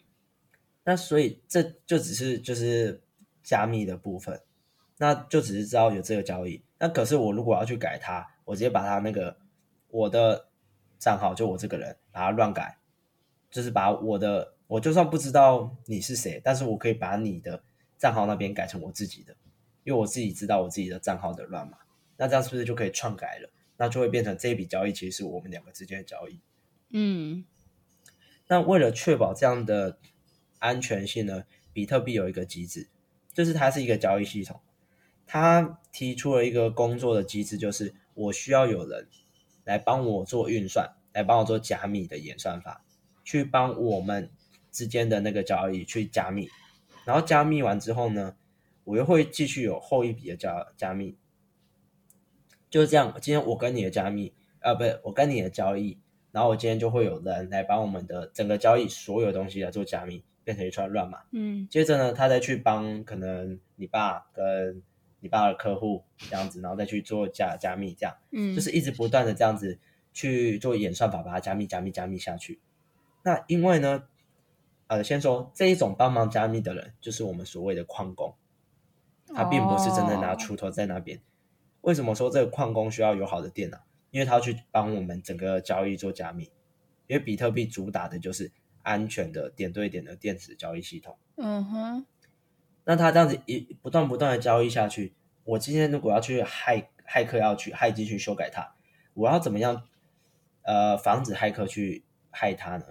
[0.84, 3.02] 那所以这就只是就是
[3.42, 4.40] 加密的部分，
[4.98, 6.62] 那就只是知道有这个交易。
[6.78, 9.36] 那可是我如果要去改它，我直接把它那个
[9.88, 10.47] 我的
[10.98, 12.78] 账号就我这个人把它乱改，
[13.50, 17.62] 就是把我的我就算不知道你是谁，但是我可以把你的
[17.96, 19.36] 账号那边改成我自己的。
[19.84, 21.78] 因为我自己知道我自己的账号的乱码，
[22.18, 23.48] 那这样是不是就可以篡改了？
[23.78, 26.40] 那就会变成这一笔交易其实是我们两个之间的交易。
[26.90, 27.46] 嗯，
[28.48, 29.98] 那为了确保这样的
[30.58, 32.88] 安全性呢，比特币有一个机制，
[33.32, 34.60] 就是它是一个交易系统，
[35.24, 39.08] 它提出了一个工作的机制，就是我需要有人
[39.68, 42.82] 来帮我做运算，来帮我做加密的演算法，
[43.22, 44.30] 去帮我们
[44.72, 46.48] 之间的那个交易去加密，
[47.04, 48.34] 然后加密完之后呢？
[48.84, 51.18] 我又会继续有后一笔的加加密，
[52.70, 53.14] 就是这样。
[53.20, 55.98] 今天我跟你的加密，啊，不是我跟你的交易，
[56.32, 61.18] 然后我今天就会有人来帮我们的整个交易所有东西来做加密，变成一串乱码。
[61.32, 64.82] 嗯，接着呢，他再去帮可能你爸跟
[65.20, 69.78] 你爸的客户这样子，然后再去做加加密，这样，嗯，就是一直不断的这样子
[70.12, 72.60] 去做演算法，把它加密、加密、加密下去。
[73.24, 74.04] 那因为呢，
[74.86, 78.34] 呃，先说这一种帮忙加密的人，就是我们所谓的矿工。
[79.34, 81.20] 他并不是真的拿锄头在那边。
[81.82, 83.78] 为什么说这个矿工需要有好的电脑？
[84.10, 86.44] 因为他要去帮我们整个交易做加密。
[87.06, 88.50] 因为比特币主打的就是
[88.82, 91.18] 安全的点对点的电子交易系统。
[91.36, 92.06] 嗯哼。
[92.88, 95.12] 那他这样子一不断不断的交易下去，
[95.44, 98.66] 我今天如果要去骇骇客要去骇进去修改它，
[99.12, 99.82] 我要怎么样？
[100.62, 102.86] 呃，防止骇客去害它呢？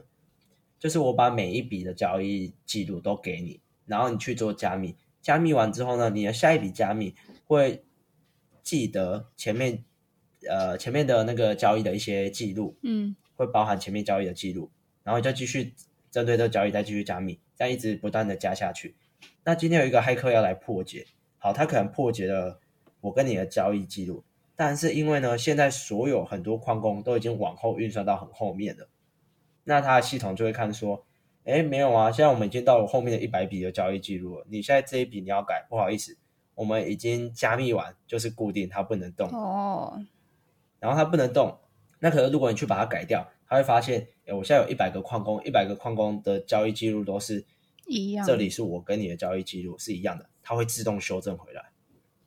[0.78, 4.96] 就是我把每一笔的交易记录都给你，然后你去做加密。
[5.20, 7.16] 加密完之后呢，你的下一笔加密
[7.48, 7.84] 会
[8.62, 9.84] 记得前面
[10.48, 14.70] 呃前面的那个交易的一些记录，嗯，会包含前面交易的记录，
[15.02, 15.74] 然后就继续
[16.12, 18.96] 针对这个交易再继续加密，这样一直不断的加下去。
[19.48, 21.06] 那今天有一个黑客要来破解，
[21.38, 22.60] 好，他可能破解了
[23.00, 24.26] 我跟你的交易记录，
[24.58, 28.90] 但是因为呢，现在所有很多矿工都已经往后运算到很后面了，
[29.64, 31.06] 那他的系统就会看说。
[31.46, 32.12] 哎，没有啊！
[32.12, 34.46] 现在我们已经到了后面的一百笔的交易记录了。
[34.50, 36.18] 你现在这一笔你要改，不好意思，
[36.56, 39.30] 我们已经加密完，就是固定，它不能动。
[39.30, 39.98] 哦。
[40.82, 41.58] 然后它不能动，
[42.00, 47.46] 那可是如果你去把它改掉，它会发现，哎，我现在有一百个矿工，一百个矿工的交易记录都是
[47.88, 48.26] 一样。
[48.26, 51.72] 这里是我跟你的交易记录是一样的，它会自动修正回来。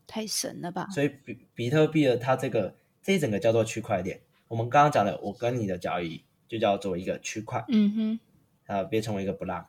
[0.06, 0.88] 太神了吧！
[0.90, 4.20] 所以比比特币的它这个这一整个叫做区块链。
[4.48, 7.64] 我们刚刚讲的，我跟你的交易就叫做一个区块。
[7.68, 8.20] 嗯哼。
[8.66, 9.66] 呃，变成为一个 block，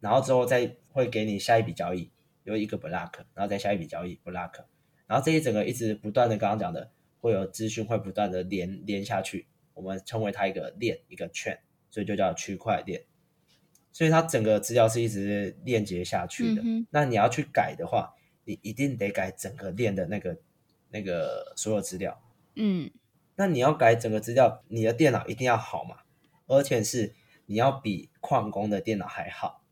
[0.00, 2.10] 然后之后再会给你下一笔交易
[2.44, 4.64] 有一个 block，然后再下一笔交易 block，
[5.06, 13.04] 然后这一整个一直不断的刚刚讲的会有资讯会不断的连连下去，我们称为它一个链一个圈，所以就叫区块链。
[13.98, 16.62] 所以它整个资料是一直链接下去的。
[16.90, 20.38] 那你要去改的话，你一定得改整个链的那个
[20.90, 22.22] 那个所有资料。
[22.54, 22.88] 嗯
[23.34, 25.96] 那你要改整个资料，你的电脑一定要好嘛，
[26.46, 27.12] 而且是
[27.46, 29.64] 你要比矿工的电脑还好，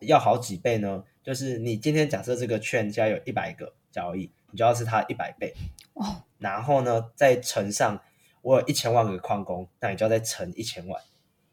[0.00, 1.04] 要好几倍呢。
[1.22, 5.54] 就是你今天假设这个券家有一百个交易，你就要是它一百倍，
[5.92, 8.02] 哦，然后呢再乘上
[8.42, 11.00] 我有一千万个矿工，那你就要再乘一千万，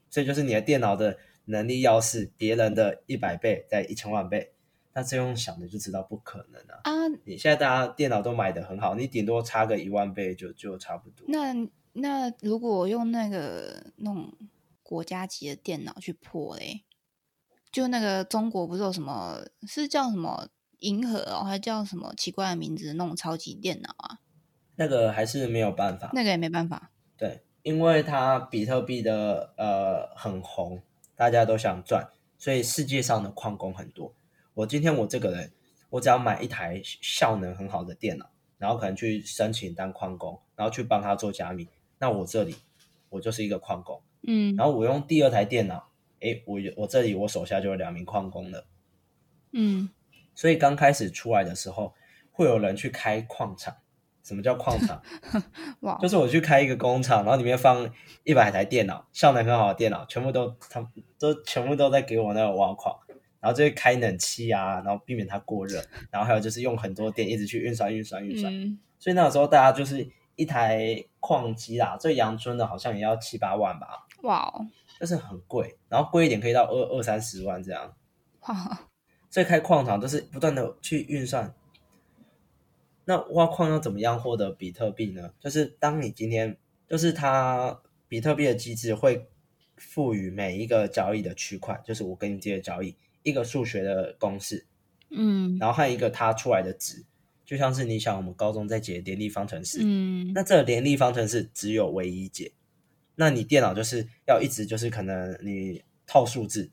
[0.09, 1.15] 所以就是你的电脑的
[1.51, 4.53] 能力要是别人的一百倍在一千万倍，
[4.93, 6.81] 那这用想的就知道不可能啊。
[6.83, 6.91] 啊，
[7.25, 11.25] 你现在大家电脑都买的很好，你顶多差个一万倍就就差不多。
[11.27, 11.53] 那
[11.93, 14.33] 那如果我用那个那种
[14.81, 16.83] 国家级的电脑去破嘞，
[17.71, 20.47] 就那个中国不是有什么是叫什么
[20.79, 24.19] 银河哦，还叫什么奇怪的名字的那种超级电脑啊？
[24.75, 26.91] 那个还是没有办法，那个也没办法。
[27.15, 30.81] 对，因为它比特币的呃很红，
[31.21, 34.11] 大家都想赚，所以世界上的矿工很多。
[34.55, 35.51] 我今天我这个人，
[35.91, 41.67] 我只要买一台效能很好的电脑，然后可能去申请当矿工，然后去帮他做加密，
[41.99, 42.55] 那我这里
[43.09, 44.01] 我就是一个矿工。
[44.23, 48.65] 嗯然后我用第二台电脑，诶，我有我这里我手下就有两名矿工了。
[49.51, 49.91] 嗯，
[50.33, 51.93] 所以刚开始出来的时候，
[52.31, 53.77] 会有人去开矿场。
[54.23, 55.01] 什么叫矿场？
[55.81, 57.89] 哇，就是我去开一个工厂，然后里面放
[58.23, 62.95] 一百台电脑，效能很好的电脑，全部都他们都全部都在给我那个挖矿，
[63.39, 68.53] 然后就会开冷气啊，然后避免它过热，然后还有就是用很多电一直去运算、运算、运算。
[68.53, 74.67] 嗯所以那个时候大家就是一台矿机啦，最阳春的好像也要七八万吧，哇哦
[74.99, 77.95] 就是很贵，然后贵一点可以到二二三十万这样。
[78.41, 78.79] 哇，
[79.31, 81.51] 所以开矿场都是不断的去运算。
[83.11, 85.33] 那挖矿要怎么样获得比特币呢？
[85.37, 86.55] 就是当你今天，
[86.87, 89.27] 就是它比特币的机制会
[89.75, 94.65] 赋予每一个交易的区块，就是我跟你接的交易一个数学的公式，
[95.09, 97.03] 嗯然后还有一个它出来的值，
[97.45, 102.53] 就像是你想我们高中在解联立方程式，嗯那这个联立方程式只有唯一解，
[103.15, 106.71] 那你电脑就是要一直就是可能你套数字，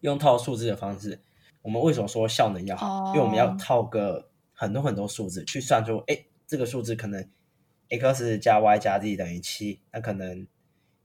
[0.00, 1.20] 用套数字的方式。
[1.60, 3.08] 我们为什么说效能要好？
[3.08, 7.28] 因为我们要哦套个很多很多数字去算出，哎，这个数字可能
[7.90, 10.46] x 加 y 加 z 等于七，那可能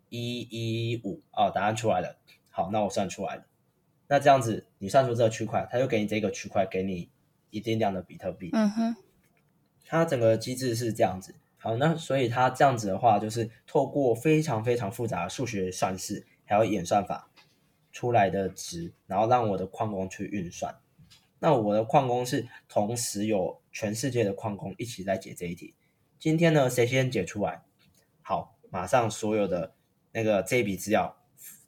[0.10, 2.18] 一一五哦，答案出来了。
[2.50, 3.46] 好，那我算出来了。
[4.08, 7.10] 那这样子，你算出这个区块，它就给你这个区块，给你
[7.50, 8.50] 一定量的比特币。
[8.54, 8.96] 嗯哼，
[9.86, 11.36] 它整个机制是这样子。
[11.58, 17.30] 好，那所以它这样子的话，就是透过非常非常复杂的数学算式，还有演算法
[17.92, 20.76] 出来的值，然后让我的矿工去运算。
[21.40, 25.74] 那我的矿工是同时有全世界的矿工一起在解这一题。
[26.20, 27.64] 今天呢，谁先解出来？
[28.22, 29.74] 好，马上所有的
[30.12, 31.18] 那个这一笔资料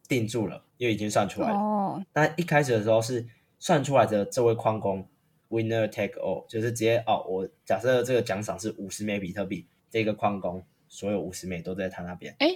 [0.08, 1.56] 定住了，因为已经算出来了。
[1.56, 3.26] 哦，那一开始的时候是
[3.60, 5.08] 算出来的这位矿工
[5.50, 12.36] winner take all，就是直接哦，我假设这个奖赏是五十枚比特币，这个矿工所有五十枚都在他那边。
[12.40, 12.50] 哎，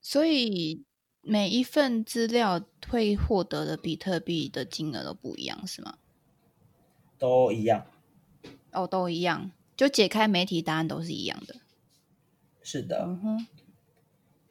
[0.00, 0.82] 所以
[1.20, 5.98] 每一份资料会获得的比特币的金额都不一样，是吗？
[7.24, 7.86] 都一样，
[8.72, 11.56] 哦，都一样，就解开媒体答案都是一样的。
[12.62, 13.04] 是的。
[13.06, 13.46] 嗯哼，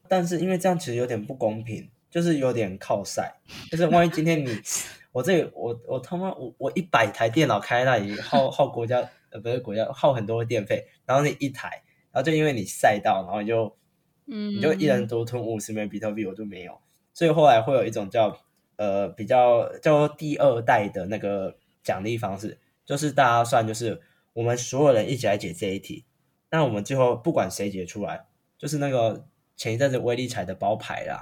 [0.08, 3.36] 但是因为这样其实有点不公平，就是有点靠晒，
[3.70, 4.60] 就是万一今天你
[5.14, 13.78] 我这我我他妈我我一百台电脑开那里耗耗 国家呃不是国家耗很多电费，然后那一台，然后就因为你赛到，然后你就
[14.26, 16.80] 嗯，你就一人独吞五十枚比特币，我就没有，
[17.14, 18.36] 所以后来会有一种叫
[18.78, 24.02] 呃比较叫做第二代的那个奖励方式，就是大家算就是
[24.34, 26.06] 我们所有人一起来解这一题，
[26.50, 28.26] 那我们最后不管谁解出来，
[28.58, 31.22] 就是那个前一阵子威力彩的包牌啦，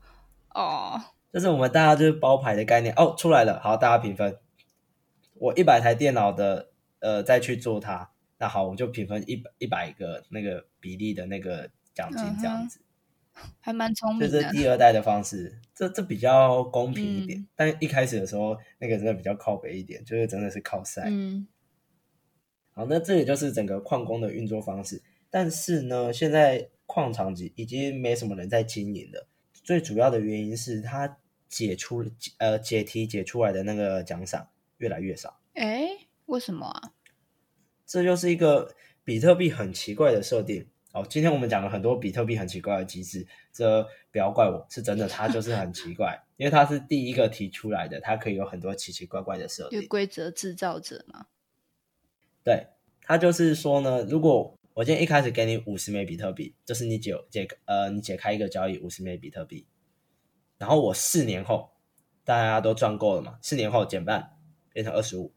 [0.54, 1.00] 哦，
[1.32, 2.94] 就是我们大家就是包牌的概念。
[2.96, 4.38] 哦出来了，好大家评分，
[5.34, 6.70] 我一百台电脑的
[7.00, 12.80] 呃再去做它，那好我就评分一百一百个那个比例的那个奖金这样子。
[13.60, 14.50] 还蛮聪明这是。
[14.50, 17.38] 第二代的方式，这这比较公平一点。
[17.38, 21.04] 嗯但一开始的时候，那个真的比较靠北一点，就是真的是靠晒。
[21.06, 21.46] 嗯
[22.72, 25.02] 好，那这也就是整个矿工的运作方式。
[25.28, 29.26] 但是呢，现在矿场已已经没什么人在经营了。
[29.52, 32.04] 最主要的原因是它解出
[32.38, 34.48] 呃解题解出来的那个奖赏
[34.78, 35.40] 越来越少。
[35.54, 35.88] 哎，
[36.26, 36.92] 为什么啊？
[37.86, 40.66] 这就是一个比特币很奇怪的设定。
[40.92, 49.86] 哦，今天我们讲了很多比特币很奇怪的机制，这不要怪我，是真的，它就是很奇怪，因为它是第一个提出来的，它可以有很多奇奇怪怪的设定。
[49.88, 51.26] 规则制造者嘛。
[52.44, 52.66] 对，
[53.02, 59.66] 它就是说呢，如果我今天一开始给你五十枚比特币，就是你解解呃你解开一个交易五十枚比特币，
[60.58, 61.70] 然后我四年后
[62.24, 64.36] 大家都赚够了嘛，四年后减半
[64.72, 65.32] 变成二十五，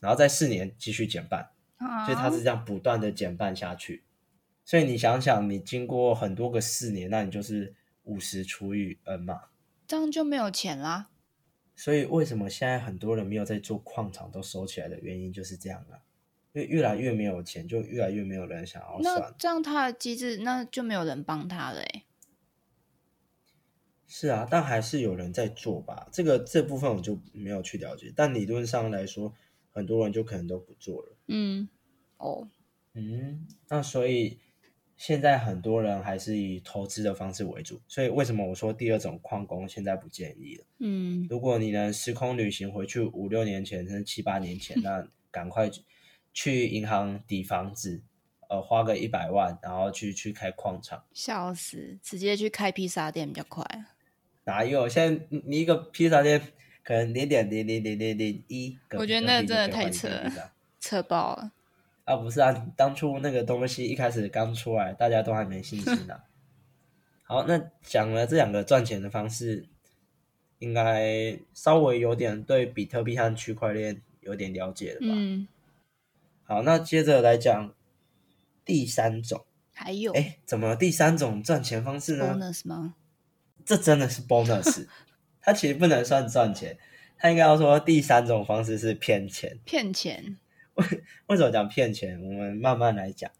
[0.00, 4.04] 然后在四年继续减半，啊所以它是这样不断的减半下去。
[4.66, 9.42] 所以你想想，你经过很多个四年，那你就是五十除以 n 嘛。
[9.86, 11.08] 这样就没有钱啦。
[11.76, 16.02] 所以为什么现在很多人没有在做矿场都收起来的原因就是这样啊？
[16.52, 19.30] 因为越来越没有钱，就越来越没有人想要那。
[19.38, 22.04] 这样他的机制，那就没有人帮他了哎。
[24.08, 26.08] 是啊，但还是有人在做吧。
[26.10, 29.32] 这个这部分我就没有去了解，但理论上来说，
[29.70, 31.16] 很多人就可能都不做了。
[31.28, 31.68] 嗯，
[32.16, 32.48] 哦，
[32.94, 34.38] 嗯，那所以
[34.96, 37.80] 现在很多人还是以投资的方式为主。
[37.86, 40.64] 所以为什么我说第二种矿工现在不建议了？
[40.78, 45.70] 嗯，如果你能时空旅行回去五六年前，甚至七八年前， 那赶快
[46.32, 48.02] 去银行抵房子，
[48.48, 51.04] 呃，花个一百万，然后去去开矿场。
[51.12, 53.64] 笑死，直接去开披萨店比较快。
[54.44, 54.88] 哪有？
[54.88, 56.40] 现在你你一个披萨店
[56.82, 60.52] 可能零点零零零零零一，我觉得那真的太扯了了。
[60.78, 61.52] 扯爆了。
[62.06, 66.14] 啊，不是啊，当初那个东西一开始刚出来，大家都还没信心呢、
[67.24, 69.66] 好，那讲了这两个赚钱的方式，
[70.60, 75.06] 应该稍微有点对比特币和区块链有点了解了吧？
[75.16, 75.48] 嗯，
[76.44, 77.74] 好，那接着来讲
[78.64, 79.44] 第三种。
[79.72, 82.94] 还有哎，怎么第三种赚钱方式呢？bonus 吗？
[83.64, 84.86] 这真的是 bonus，
[85.42, 86.78] 它其实不能算赚钱，
[87.18, 89.58] 它应该要说第三种方式是骗钱。
[89.64, 90.38] 骗钱。
[90.76, 92.20] 为 为什么讲骗钱？
[92.22, 93.30] 我们慢慢来讲。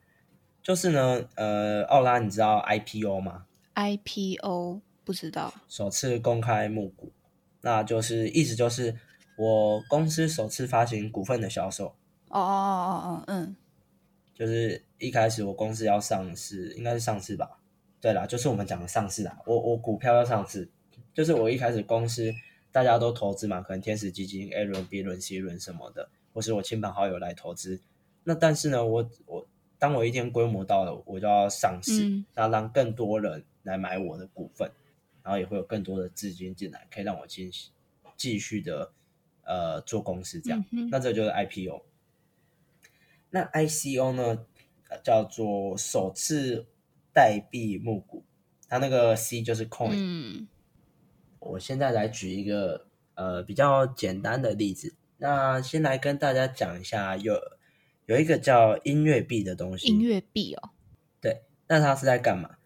[0.63, 5.55] 就是呢，呃，奥拉，你知道 IPO 吗？IPO 不知道。
[5.69, 7.13] 首次公开募股，
[7.61, 8.97] 那就是意思就是
[9.37, 11.95] 我公司首次发行股份的销售，
[12.31, 13.57] 哦哦哦哦，嗯
[14.35, 17.61] 就是一开始我公司要上市，应该是上市吧？
[18.01, 20.69] 对啦，就是我们讲的上市啊，我我股票要上市，
[21.15, 22.33] 就是我一开始公司
[22.73, 27.81] 大家都投资嘛，可能天使基金 A 轮、B 轮、C 轮什么的，或是我亲朋好友来投资。
[28.25, 34.71] 那但是呢，我我当我一天规模到了，我就要上市，嗯那让更多人来买我的股份，
[35.23, 37.71] 然后也会有更多的资金进来，可以让我继续
[38.19, 38.93] 继续的
[39.45, 40.63] 呃做公司这样。
[40.91, 41.83] 那这就是 IPO。
[43.31, 44.45] 那 ICO 呢，
[44.91, 46.67] 呃叫做首次
[47.15, 48.23] 代币募股，
[48.69, 49.95] 它那个 C 就是 coin。
[49.95, 50.49] 嗯
[51.39, 57.41] 我现在来举一个呃比较简单的例子，那先来跟大家讲一下，有
[58.07, 59.89] 有一个叫音乐币的东西。
[59.89, 60.71] 音乐币哦。
[61.21, 62.57] 对，那它是在干嘛？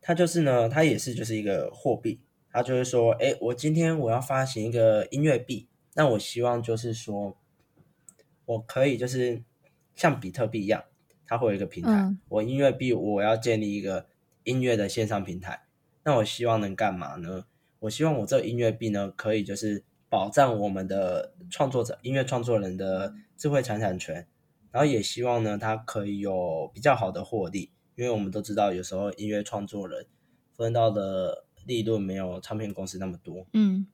[0.00, 7.36] 它就是呢，它也是就是一个货币，它就是说，哎，我今天我要发行一个音乐币，那我希望就是说，
[8.46, 9.42] 我可以就是
[9.94, 10.82] 像比特币一样，
[11.26, 14.06] 它会有一个平台，嗯我音乐币我要建立一个
[14.44, 15.62] 音乐的线上平台，
[16.02, 17.44] 那我希望能干嘛呢？
[17.80, 24.26] 我希望我这个音乐币呢，可以就是保障我们的创作者、音乐创作人的智慧财产权，
[24.72, 30.06] 然后也希望呢，他可以有比较好的获利，因为我们都知道，有时候音乐创作人
[30.52, 33.46] 分到的利润没有唱片公司那么多。
[33.52, 33.86] 嗯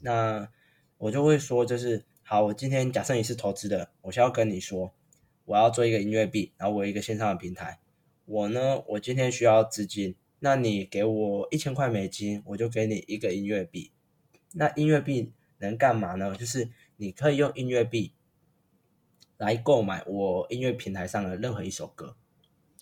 [0.00, 0.48] 那
[0.96, 4.94] 我就会说，就是好，我今天假设你是投资的，我先要跟你说，
[5.44, 7.80] 我要做一个音乐币，然后我有一个线上的平台，
[8.24, 13.90] 我呢，我今天需要资金，那你给我一千块美金，我就给你一个音乐币。
[14.52, 16.34] 那音乐币能干嘛呢？
[16.36, 18.12] 就是你可以用音乐币
[19.36, 22.16] 来购买我音乐平台上的任何一首歌，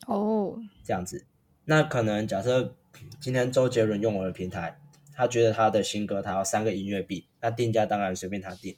[0.07, 1.27] 哦，这样子。
[1.65, 2.77] 那可能假设
[3.21, 4.79] 今天周杰伦用我的平台，
[5.15, 8.77] 他觉得他的新歌他要三个音乐币，那定价当然随便他定。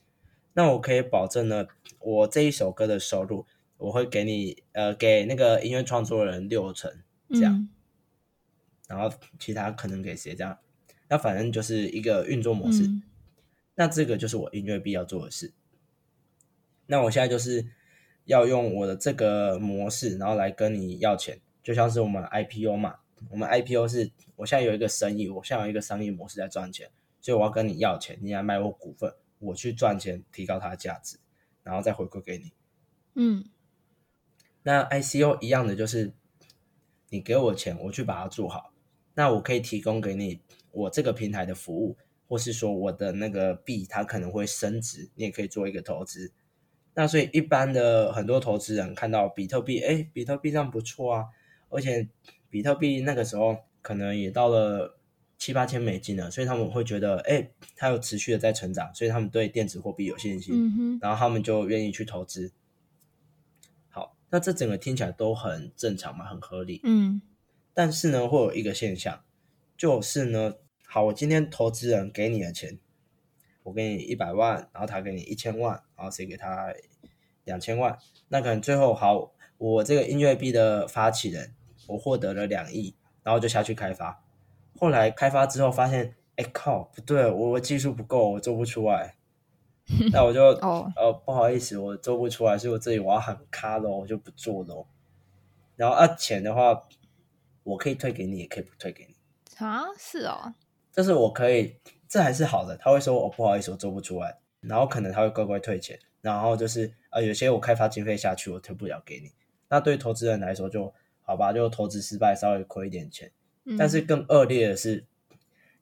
[0.52, 1.66] 那我可以保证呢，
[1.98, 3.46] 我这一首歌的收入，
[3.78, 6.92] 我会给你呃给那个音乐创作人六成，
[7.30, 7.68] 这样嗯
[8.86, 10.58] 然后其他可能给谁这样。
[11.08, 12.84] 那反正就是一个运作模式。
[12.84, 13.02] 嗯
[13.76, 15.52] 那这个就是我音乐币要做的事。
[16.86, 17.66] 那我现在就是
[18.24, 22.96] 要用我的这个模式，然后来跟你要钱，就像是我们 IPO 嘛，
[23.30, 31.18] 我们 IPO 是我现在有一个生意，我现在有一个商业模式在赚钱，所以我要跟你要钱，你来买我股份，我去赚钱，提高它的价值，
[31.62, 32.52] 然后再回馈给你。
[33.14, 33.44] 嗯
[34.62, 36.12] 那 ICO 一样的，就是
[37.10, 38.72] 你给我钱，我去把它做好，
[39.14, 41.96] 那我可以提供给你我这个平台的服务，
[42.34, 46.32] 或是说我的那个币它可能会升值，你也可以做一个投资。
[46.94, 51.26] 那所以一般的很多投资人看到比特币，哎，比特币这样不错啊，
[51.68, 52.08] 而且
[52.50, 54.98] 比特币那个时候可能也到了
[55.38, 60.56] 七八千美金了，所以他们会觉得，哎，它有持续的在成长，所以他们对电子货币有信心。
[60.56, 62.50] 嗯，然后他们就愿意去投资。
[63.90, 66.80] 好，那这整个听起来都很正常嘛，很合理。
[66.82, 67.22] 嗯
[67.72, 69.22] 但是呢，会有一个现象，
[69.76, 70.54] 就是呢，
[70.94, 72.78] 好，我今天投资人给你的钱，
[73.64, 76.72] 我给你一百万，然后他给你一千万，然后谁给他
[77.42, 81.52] 两千万，那可能最后好，我这个音乐币的发起人，
[81.88, 84.22] 我获得了两亿，然后就下去开发。
[84.78, 89.16] 后来开发之后发现，哎靠，不对，我技术不够，我做不出来。
[90.12, 94.86] 那我就哦呃不好意思，我做不出来，所以我这里我要喊卡喽，我就不做喽。
[95.74, 96.84] 然后啊钱的话，
[97.64, 99.16] 我可以退给你，也可以不退给你。
[99.58, 100.54] 啊，是哦，
[100.94, 101.76] 就是我可以，
[102.08, 102.76] 这还是好的。
[102.76, 105.98] 他会说我、哦、不好意思，我做不出来，然后可能他会乖乖退钱。
[106.20, 109.32] 然后就是呃，有些我开发经费下去，我退不了给你。
[109.68, 113.30] 那对投资人来说就好吧，就投资失败，稍微亏一点钱。
[113.64, 115.04] 嗯但是更恶劣的是，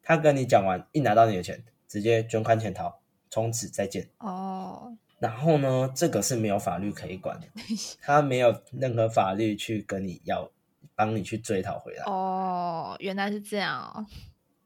[0.01, 2.99] 他跟你讲完，一拿到你的钱，直接卷款潜逃，
[3.29, 4.09] 从此再见。
[4.17, 7.47] 哦，然后呢，这个是没有法律可以管的，
[8.01, 10.49] 他没有任何法律去跟你要，
[10.95, 12.03] 帮你去追讨回来。
[12.05, 14.05] 哦，原来是这样哦，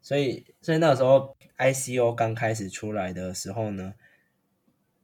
[0.08, 3.94] 所以，所以那个时候 ICO 刚开始出来的时候呢，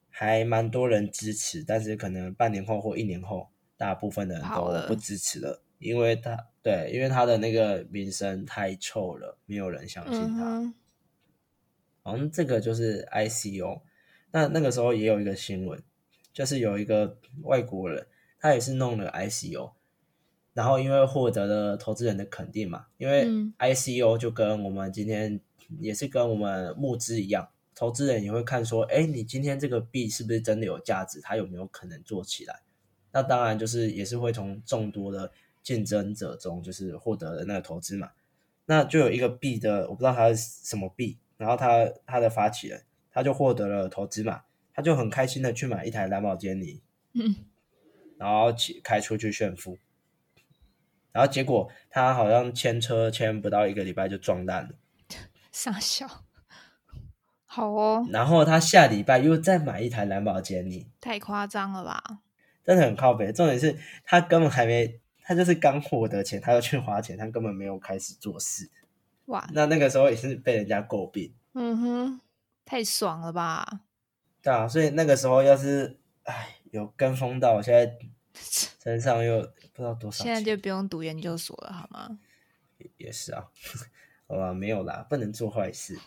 [0.09, 10.45] 还蛮多人支持，但是可能半年后或一年后，大部分的人都不支持了，因为他对，因为他的那个名声太臭了，没有人相信嗯他。
[10.45, 10.73] 哼，
[12.03, 13.81] 好像这个就是 ICO。
[14.31, 15.83] 那那个时候也有一个新闻，
[16.31, 18.07] 就是有一个外国人，
[18.39, 19.73] 他也是弄了 ICO，
[20.53, 25.39] 然后因为获得了投资人的肯定嘛，因为嗯 ICO 就跟我们今天
[25.79, 32.61] 也是跟我们募资一样，投资人也会看说，哎，你今天这个币是不是真的有价值，它有没有可能做起来？
[33.11, 35.31] 那当然就是也是会从众多的
[35.61, 38.11] 竞争者中，就是获得了那个投资嘛。
[38.65, 44.43] 那就有一个币的，我不知道它是什么币，然后他他的发起人他就获得了投资嘛，
[44.73, 46.81] 他就很开心的去买一台蓝宝坚尼，
[47.13, 47.35] 嗯，
[48.17, 49.77] 然后骑开出去炫富，
[51.13, 54.69] 然后结果他好像牵车牵不到一个礼拜就撞烂了，
[55.53, 56.07] 傻笑，
[57.45, 62.03] 好哦，然后他下礼拜又再买一台蓝宝坚尼，太夸张了吧？
[62.65, 63.31] 真的很靠北。
[63.31, 68.69] 重点是他根本还没，他就是刚获得钱，他又去花钱，他根本没有开始做事。
[69.25, 72.21] 哇，那那个时候也是被人家诟病，嗯哼，
[72.65, 73.81] 太爽了吧？
[74.41, 77.97] 对啊，所以那个时候要是哎有跟风到，现在
[78.83, 82.19] 身上又不知道多少，现在就不用读研究所了，好吗？
[82.97, 83.49] 也是啊，
[84.27, 85.97] 好吧，没有啦，不能做坏事。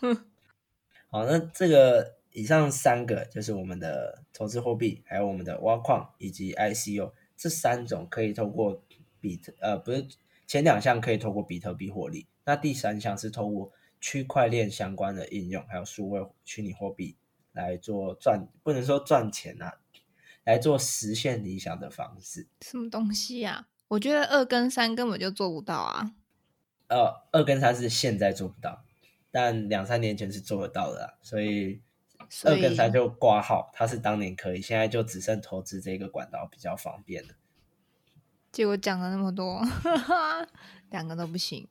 [1.09, 8.83] 好，那这个以上三个就是我们的投资货币，还有我们的挖矿以及 ICO 这三种可以透过
[9.19, 10.07] 比特呃不是
[10.45, 17.17] 前两项可以透过比特币获利，那第三项是透过区块链相关的应用，还有数位虚拟货币
[17.53, 19.79] 来做赚，不能说赚钱啊，
[20.47, 22.47] 来做实现理想的方式。
[22.61, 26.13] 什么东西呀、我觉得二跟三根本就做不到啊！
[26.87, 28.85] 呃，二跟三是现在做不到，
[29.29, 31.81] 但两三年前是做得到的啦，所以
[32.45, 37.33] 二跟三就挂号，它是当年可以，现在就只剩投资这个管道比较方便了。
[38.53, 39.61] 结果讲了那么多，
[40.89, 41.67] 两个都不行，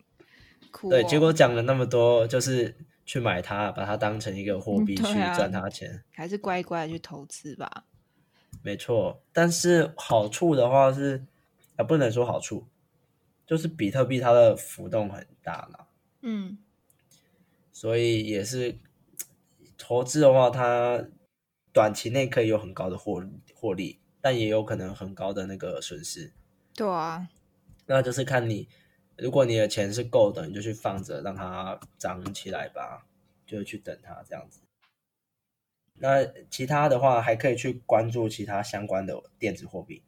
[0.82, 0.90] 哦。
[0.90, 7.86] 对，结果讲了那么多，就是去买它，把它当成一个货币去赚它钱，还是乖乖地去投资吧。
[8.62, 9.22] 没错。
[9.32, 11.24] 但是好处的话是，
[11.76, 12.66] 啊，不能说好处，
[13.46, 15.86] 就是比特币它的浮动很大啦，
[16.22, 16.58] 嗯，
[17.72, 18.78] 所以也是
[19.76, 21.06] 投资的话，它
[21.72, 23.22] 短期内可以有很高的获
[23.54, 26.32] 获利，但也有可能很高的那个损失。
[26.74, 27.28] 对啊，
[27.86, 28.68] 那就是看你，
[29.16, 33.06] 如果你的钱是够的，你就去放着，让它涨起来吧，
[33.46, 34.60] 就去等它这样子。
[35.98, 40.02] 那其他的话，还可以去关注其他相关的电子货币。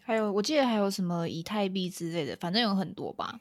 [0.00, 3.40] 还有我记得还有什么以太币之类的，反正有很多吧。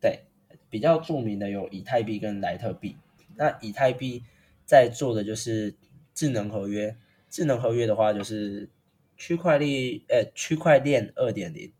[0.00, 0.24] 对，
[0.68, 2.96] 比较著名的有以太币跟莱特币。
[3.36, 4.22] 那以太币
[4.66, 5.74] 在做的就是
[6.14, 6.96] 智能合约，
[7.30, 8.68] 智能合约的话就是
[9.16, 11.72] 区块链，呃，区块链二点零。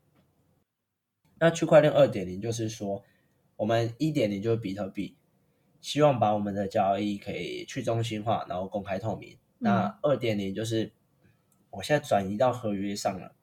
[1.39, 3.05] 那区块链二点零就是说，
[3.57, 5.15] 我们一点零就是比特币，
[5.85, 9.37] 希望把我们的交易可以去中心化，然后公开透明。
[9.59, 10.91] 那二点零就是
[11.69, 13.35] 我现在转移到合约上了。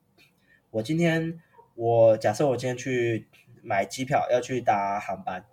[0.70, 1.40] 我今天
[1.76, 3.28] 我假设我今天去
[3.62, 5.44] 买机票要去搭航班，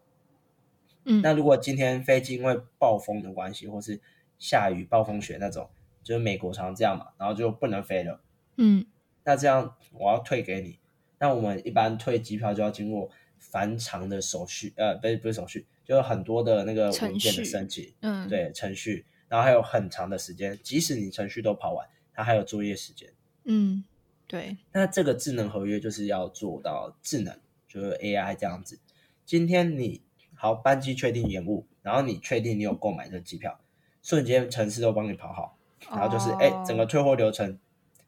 [1.03, 4.01] 嗯，那如果今天飞机因为暴风的关系，或是
[4.39, 5.69] 下雨、暴风雪那种，
[6.01, 8.19] 就是美国常这样嘛，然后就不能飞了。
[8.57, 8.83] 嗯
[9.23, 10.79] 那这样我要退给你，
[11.19, 23.11] 那我们一般退机票就要经过繁长的手续，呃，不是不是手续，就是很多的那个程文件的序申请，嗯，，对程序，然后还有很长的时间，即使你程序都跑完，它还有作业时间。
[23.45, 23.83] 嗯
[24.27, 27.35] 对，那这个智能合约就是要做到智能，
[27.67, 28.77] 就是 AI 这样子。
[29.25, 30.03] 今天你
[30.35, 33.59] 好班机确定延误，然后你确定你有购买这机票，
[34.03, 35.57] 瞬间城市都帮你跑好，
[35.89, 37.57] 然后就是哎、哦整个退货流程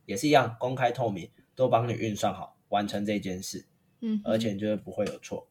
[0.05, 3.65] 也是一样公开透明，都帮你运算好，完成这件事。
[4.01, 5.47] 嗯，而且就是不会有错。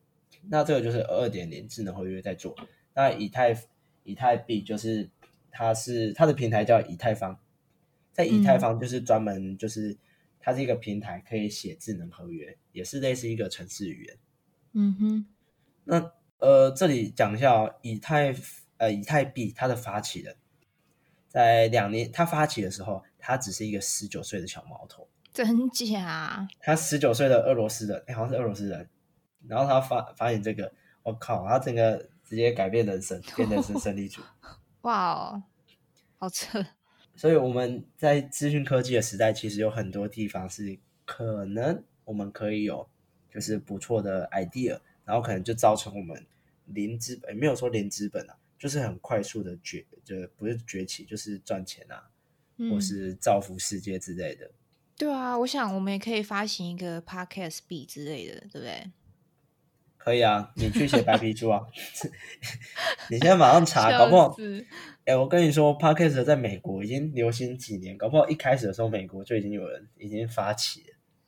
[0.48, 2.56] 那这个就是二点零智能合约在做。
[2.94, 3.56] 那以太
[4.02, 5.08] 以太币就是
[5.50, 7.38] 它是它的平台叫以太坊，
[8.12, 9.96] 在以太坊就是专门就是
[10.40, 14.18] 它是一个平台，可以写智能合约，也是类似一个程式语言。
[14.72, 15.26] 嗯哼，
[15.84, 18.34] 那呃，这里讲一下、哦、以太
[18.78, 20.36] 呃以太币它的发起人，
[21.28, 25.08] 在两年他发起的时候，他只是一个十九岁的小毛头。
[25.32, 26.48] 真假？
[26.60, 28.88] 他十九岁的俄罗斯人，哎，好像是俄罗斯人。
[29.48, 30.72] 然后他发发现这个，
[31.02, 34.20] 我靠，他整个直接改变人生， 变人生胜利组。
[34.82, 35.42] 哇哦，
[36.18, 36.64] 好扯！
[37.16, 42.88] 所以我们在资讯科技的时代，其实有很多地方是可能我们可以有
[43.30, 46.24] 就是不错的 idea，然后可能就造成我们
[46.64, 52.08] 零资本，没有说零资本啊，就是很快速的崛，就不是崛起，就是赚钱啊，
[52.56, 54.50] 嗯或是造福世界之类的。
[54.96, 58.90] 对啊，我想我们也可以发行一个 podcast 币之类的，对不对？
[60.02, 61.60] 可以啊，你去写白皮书啊！
[63.10, 64.34] 你现在马上查，搞不好
[65.04, 70.82] 哎、我跟你说 p o d c a s t 在美国已经流行几年，搞不好一开始的时候，美国就已经有人已经发起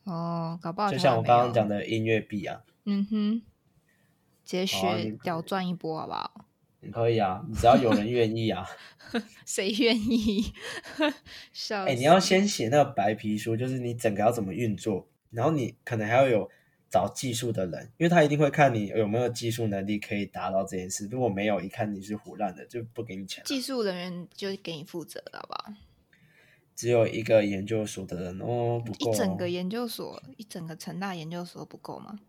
[0.05, 3.41] 了，哦，搞不好就像我刚刚讲，的音乐币啊，嗯哼，
[4.43, 6.45] 直接好啊你学屌赚一波好不好？
[6.79, 8.65] 你可以啊，你只要有人愿意啊，
[9.45, 10.51] 谁愿意？
[11.51, 11.99] 笑 哎、死！
[11.99, 16.49] 你要先写那个白皮书，就是你整个要怎么运作，然后你可能还要有
[16.93, 23.43] 找技术的人，因为他一定会看你有没有技术能力可以达到这件事，如果没有，一看你是胡乱的，就不给你钱。
[23.45, 25.73] 技术人员就给你负责了，好不好？
[26.75, 32.19] 只有一个研究所的人哦，不够、哦，一整个研究所，一整个成大研究所不够吗？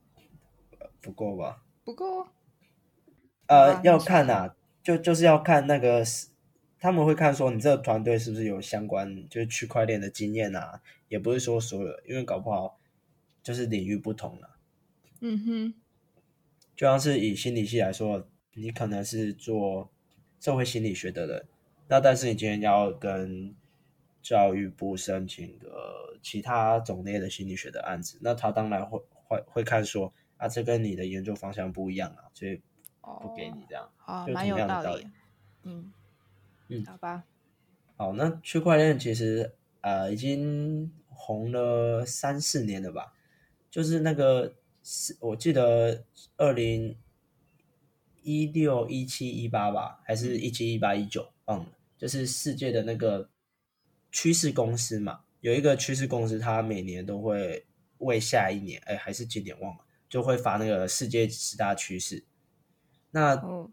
[1.02, 1.62] 不够吧？
[1.84, 2.32] 不够啊。
[3.48, 6.02] 呃，要看啊，就就是要看那个，
[6.80, 12.78] 他们会看说你这个团队是不是有相关就是区块链的经验啊，也不是说所有，因为搞不好
[13.42, 14.53] 就是领域不同了。
[15.26, 15.74] 嗯哼，
[16.76, 19.90] 就像是以心理系来说，你可能是做
[20.38, 21.46] 社会心理学的人，
[21.88, 23.54] 那但是你今天要跟
[24.20, 32.60] 教育部申请个其他种类的心理学的案子，那他当然会会会看说啊，这跟你的研究方向不一样啊，所以
[33.00, 33.90] 不给你这样。
[34.06, 35.06] 哦，就同蛮有样的道理。
[35.62, 35.90] 嗯
[36.68, 37.24] 嗯好吧，
[37.96, 43.14] 好，那区块链其实呃已经红了三四年了吧？
[43.70, 44.54] 就是那个
[44.84, 46.04] 是我记得
[46.36, 46.94] 二零
[48.22, 51.66] 一六、一七、一八吧，还是一七、一八、一九，忘了。
[51.96, 53.30] 就是世界的那个
[54.12, 57.64] 趋势公司嘛，有一个趋势公司，它每年都会
[57.98, 62.24] 为下一年，哎，还是今年忘了，就会发那个世界十大趋势。
[63.10, 63.70] 那哦，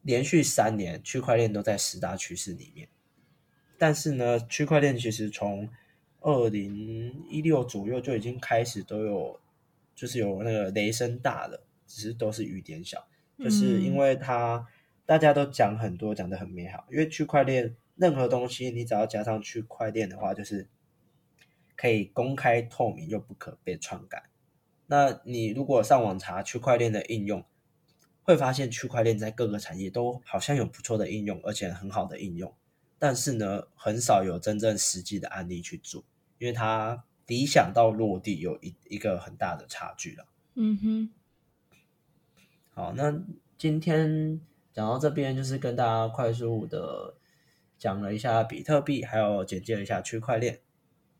[0.00, 2.88] 连续三年区块链都在十大趋势里面，
[3.76, 5.68] 但是呢，区块链其实从
[6.20, 9.39] 二零一六左右就已经开始都有，
[10.00, 13.06] 就是有那个雷声大的，只是都是雨点小，
[13.38, 13.96] 就是因嗯。
[13.98, 14.66] 为它
[15.04, 20.70] 大家都讲很多，讲的很美好，因为区块链任何东西你只要加上区块链的话，就是
[21.76, 24.22] 可以公开透明又不可被篡改。
[24.86, 27.44] 那你如果上网查区块链的应用，
[28.22, 32.54] 会发现区块链在各个产业都好像有不错的应用，而且很好的应用，
[32.98, 36.02] 但是呢，很少有真正实际的案例去做，
[36.38, 40.26] 因为它理想到落地有一一个很大的差距了。
[40.56, 41.10] 嗯哼，
[42.74, 43.22] 好，那
[43.56, 44.40] 今天
[44.72, 47.14] 讲到这边，就是跟大家快速的
[47.78, 50.60] 讲了一下比特币，还有简介了一下区块链。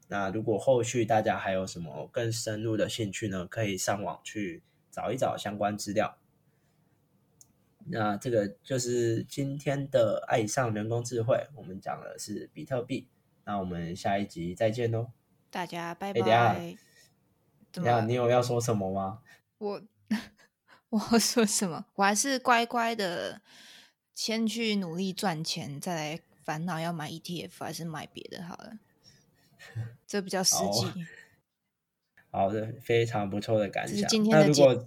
[0.09, 6.19] 那如果后续大家还有什么更深入的兴趣呢，可以上网去找一找相关资料。
[7.87, 13.07] 那这个就是今天的爱上人工智慧，我们讲的是比特币。
[13.45, 15.13] 那我们下一集再见喽。
[15.51, 16.77] 大家拜拜。
[17.73, 19.21] 怎等一下，你有要说什么吗？
[19.59, 19.83] 我
[20.91, 21.85] 我要说什么？
[21.95, 23.41] 我还是乖乖的，
[24.15, 28.79] 先去努力赚钱，再来烦恼要买 ETF 还是买别的好了。
[30.07, 31.07] 这比较实好际。
[32.31, 34.09] 好的，非常不错的感想。
[34.09, 34.87] 今天果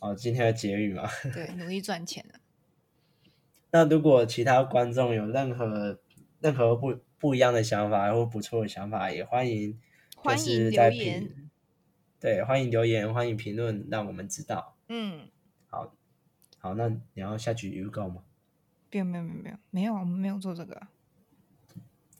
[0.00, 2.40] 哦，今天的结语嘛，对，努力赚钱了。
[3.72, 5.98] 那如果其他观众有任何
[6.40, 9.78] 任何不不一样的想法或不错的想法，也欢迎
[10.10, 11.50] 就欢迎留是在言评
[12.18, 14.74] 对，欢迎留言，欢迎评论，让我们知道。
[14.88, 15.28] 嗯，
[15.68, 15.94] 好，
[16.58, 18.24] 好，那你要下集预告吗？
[18.90, 20.88] 没有没有没有没有没有，我们没有做这个，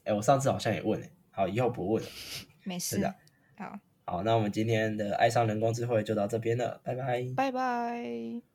[0.05, 2.09] 哎，我上次好像也问了，好，以后不问了。
[2.63, 3.13] 没事的。
[3.57, 7.27] 好，好，那我们今天的爱上人工智慧就到这边了，拜拜。
[7.35, 8.52] 拜拜。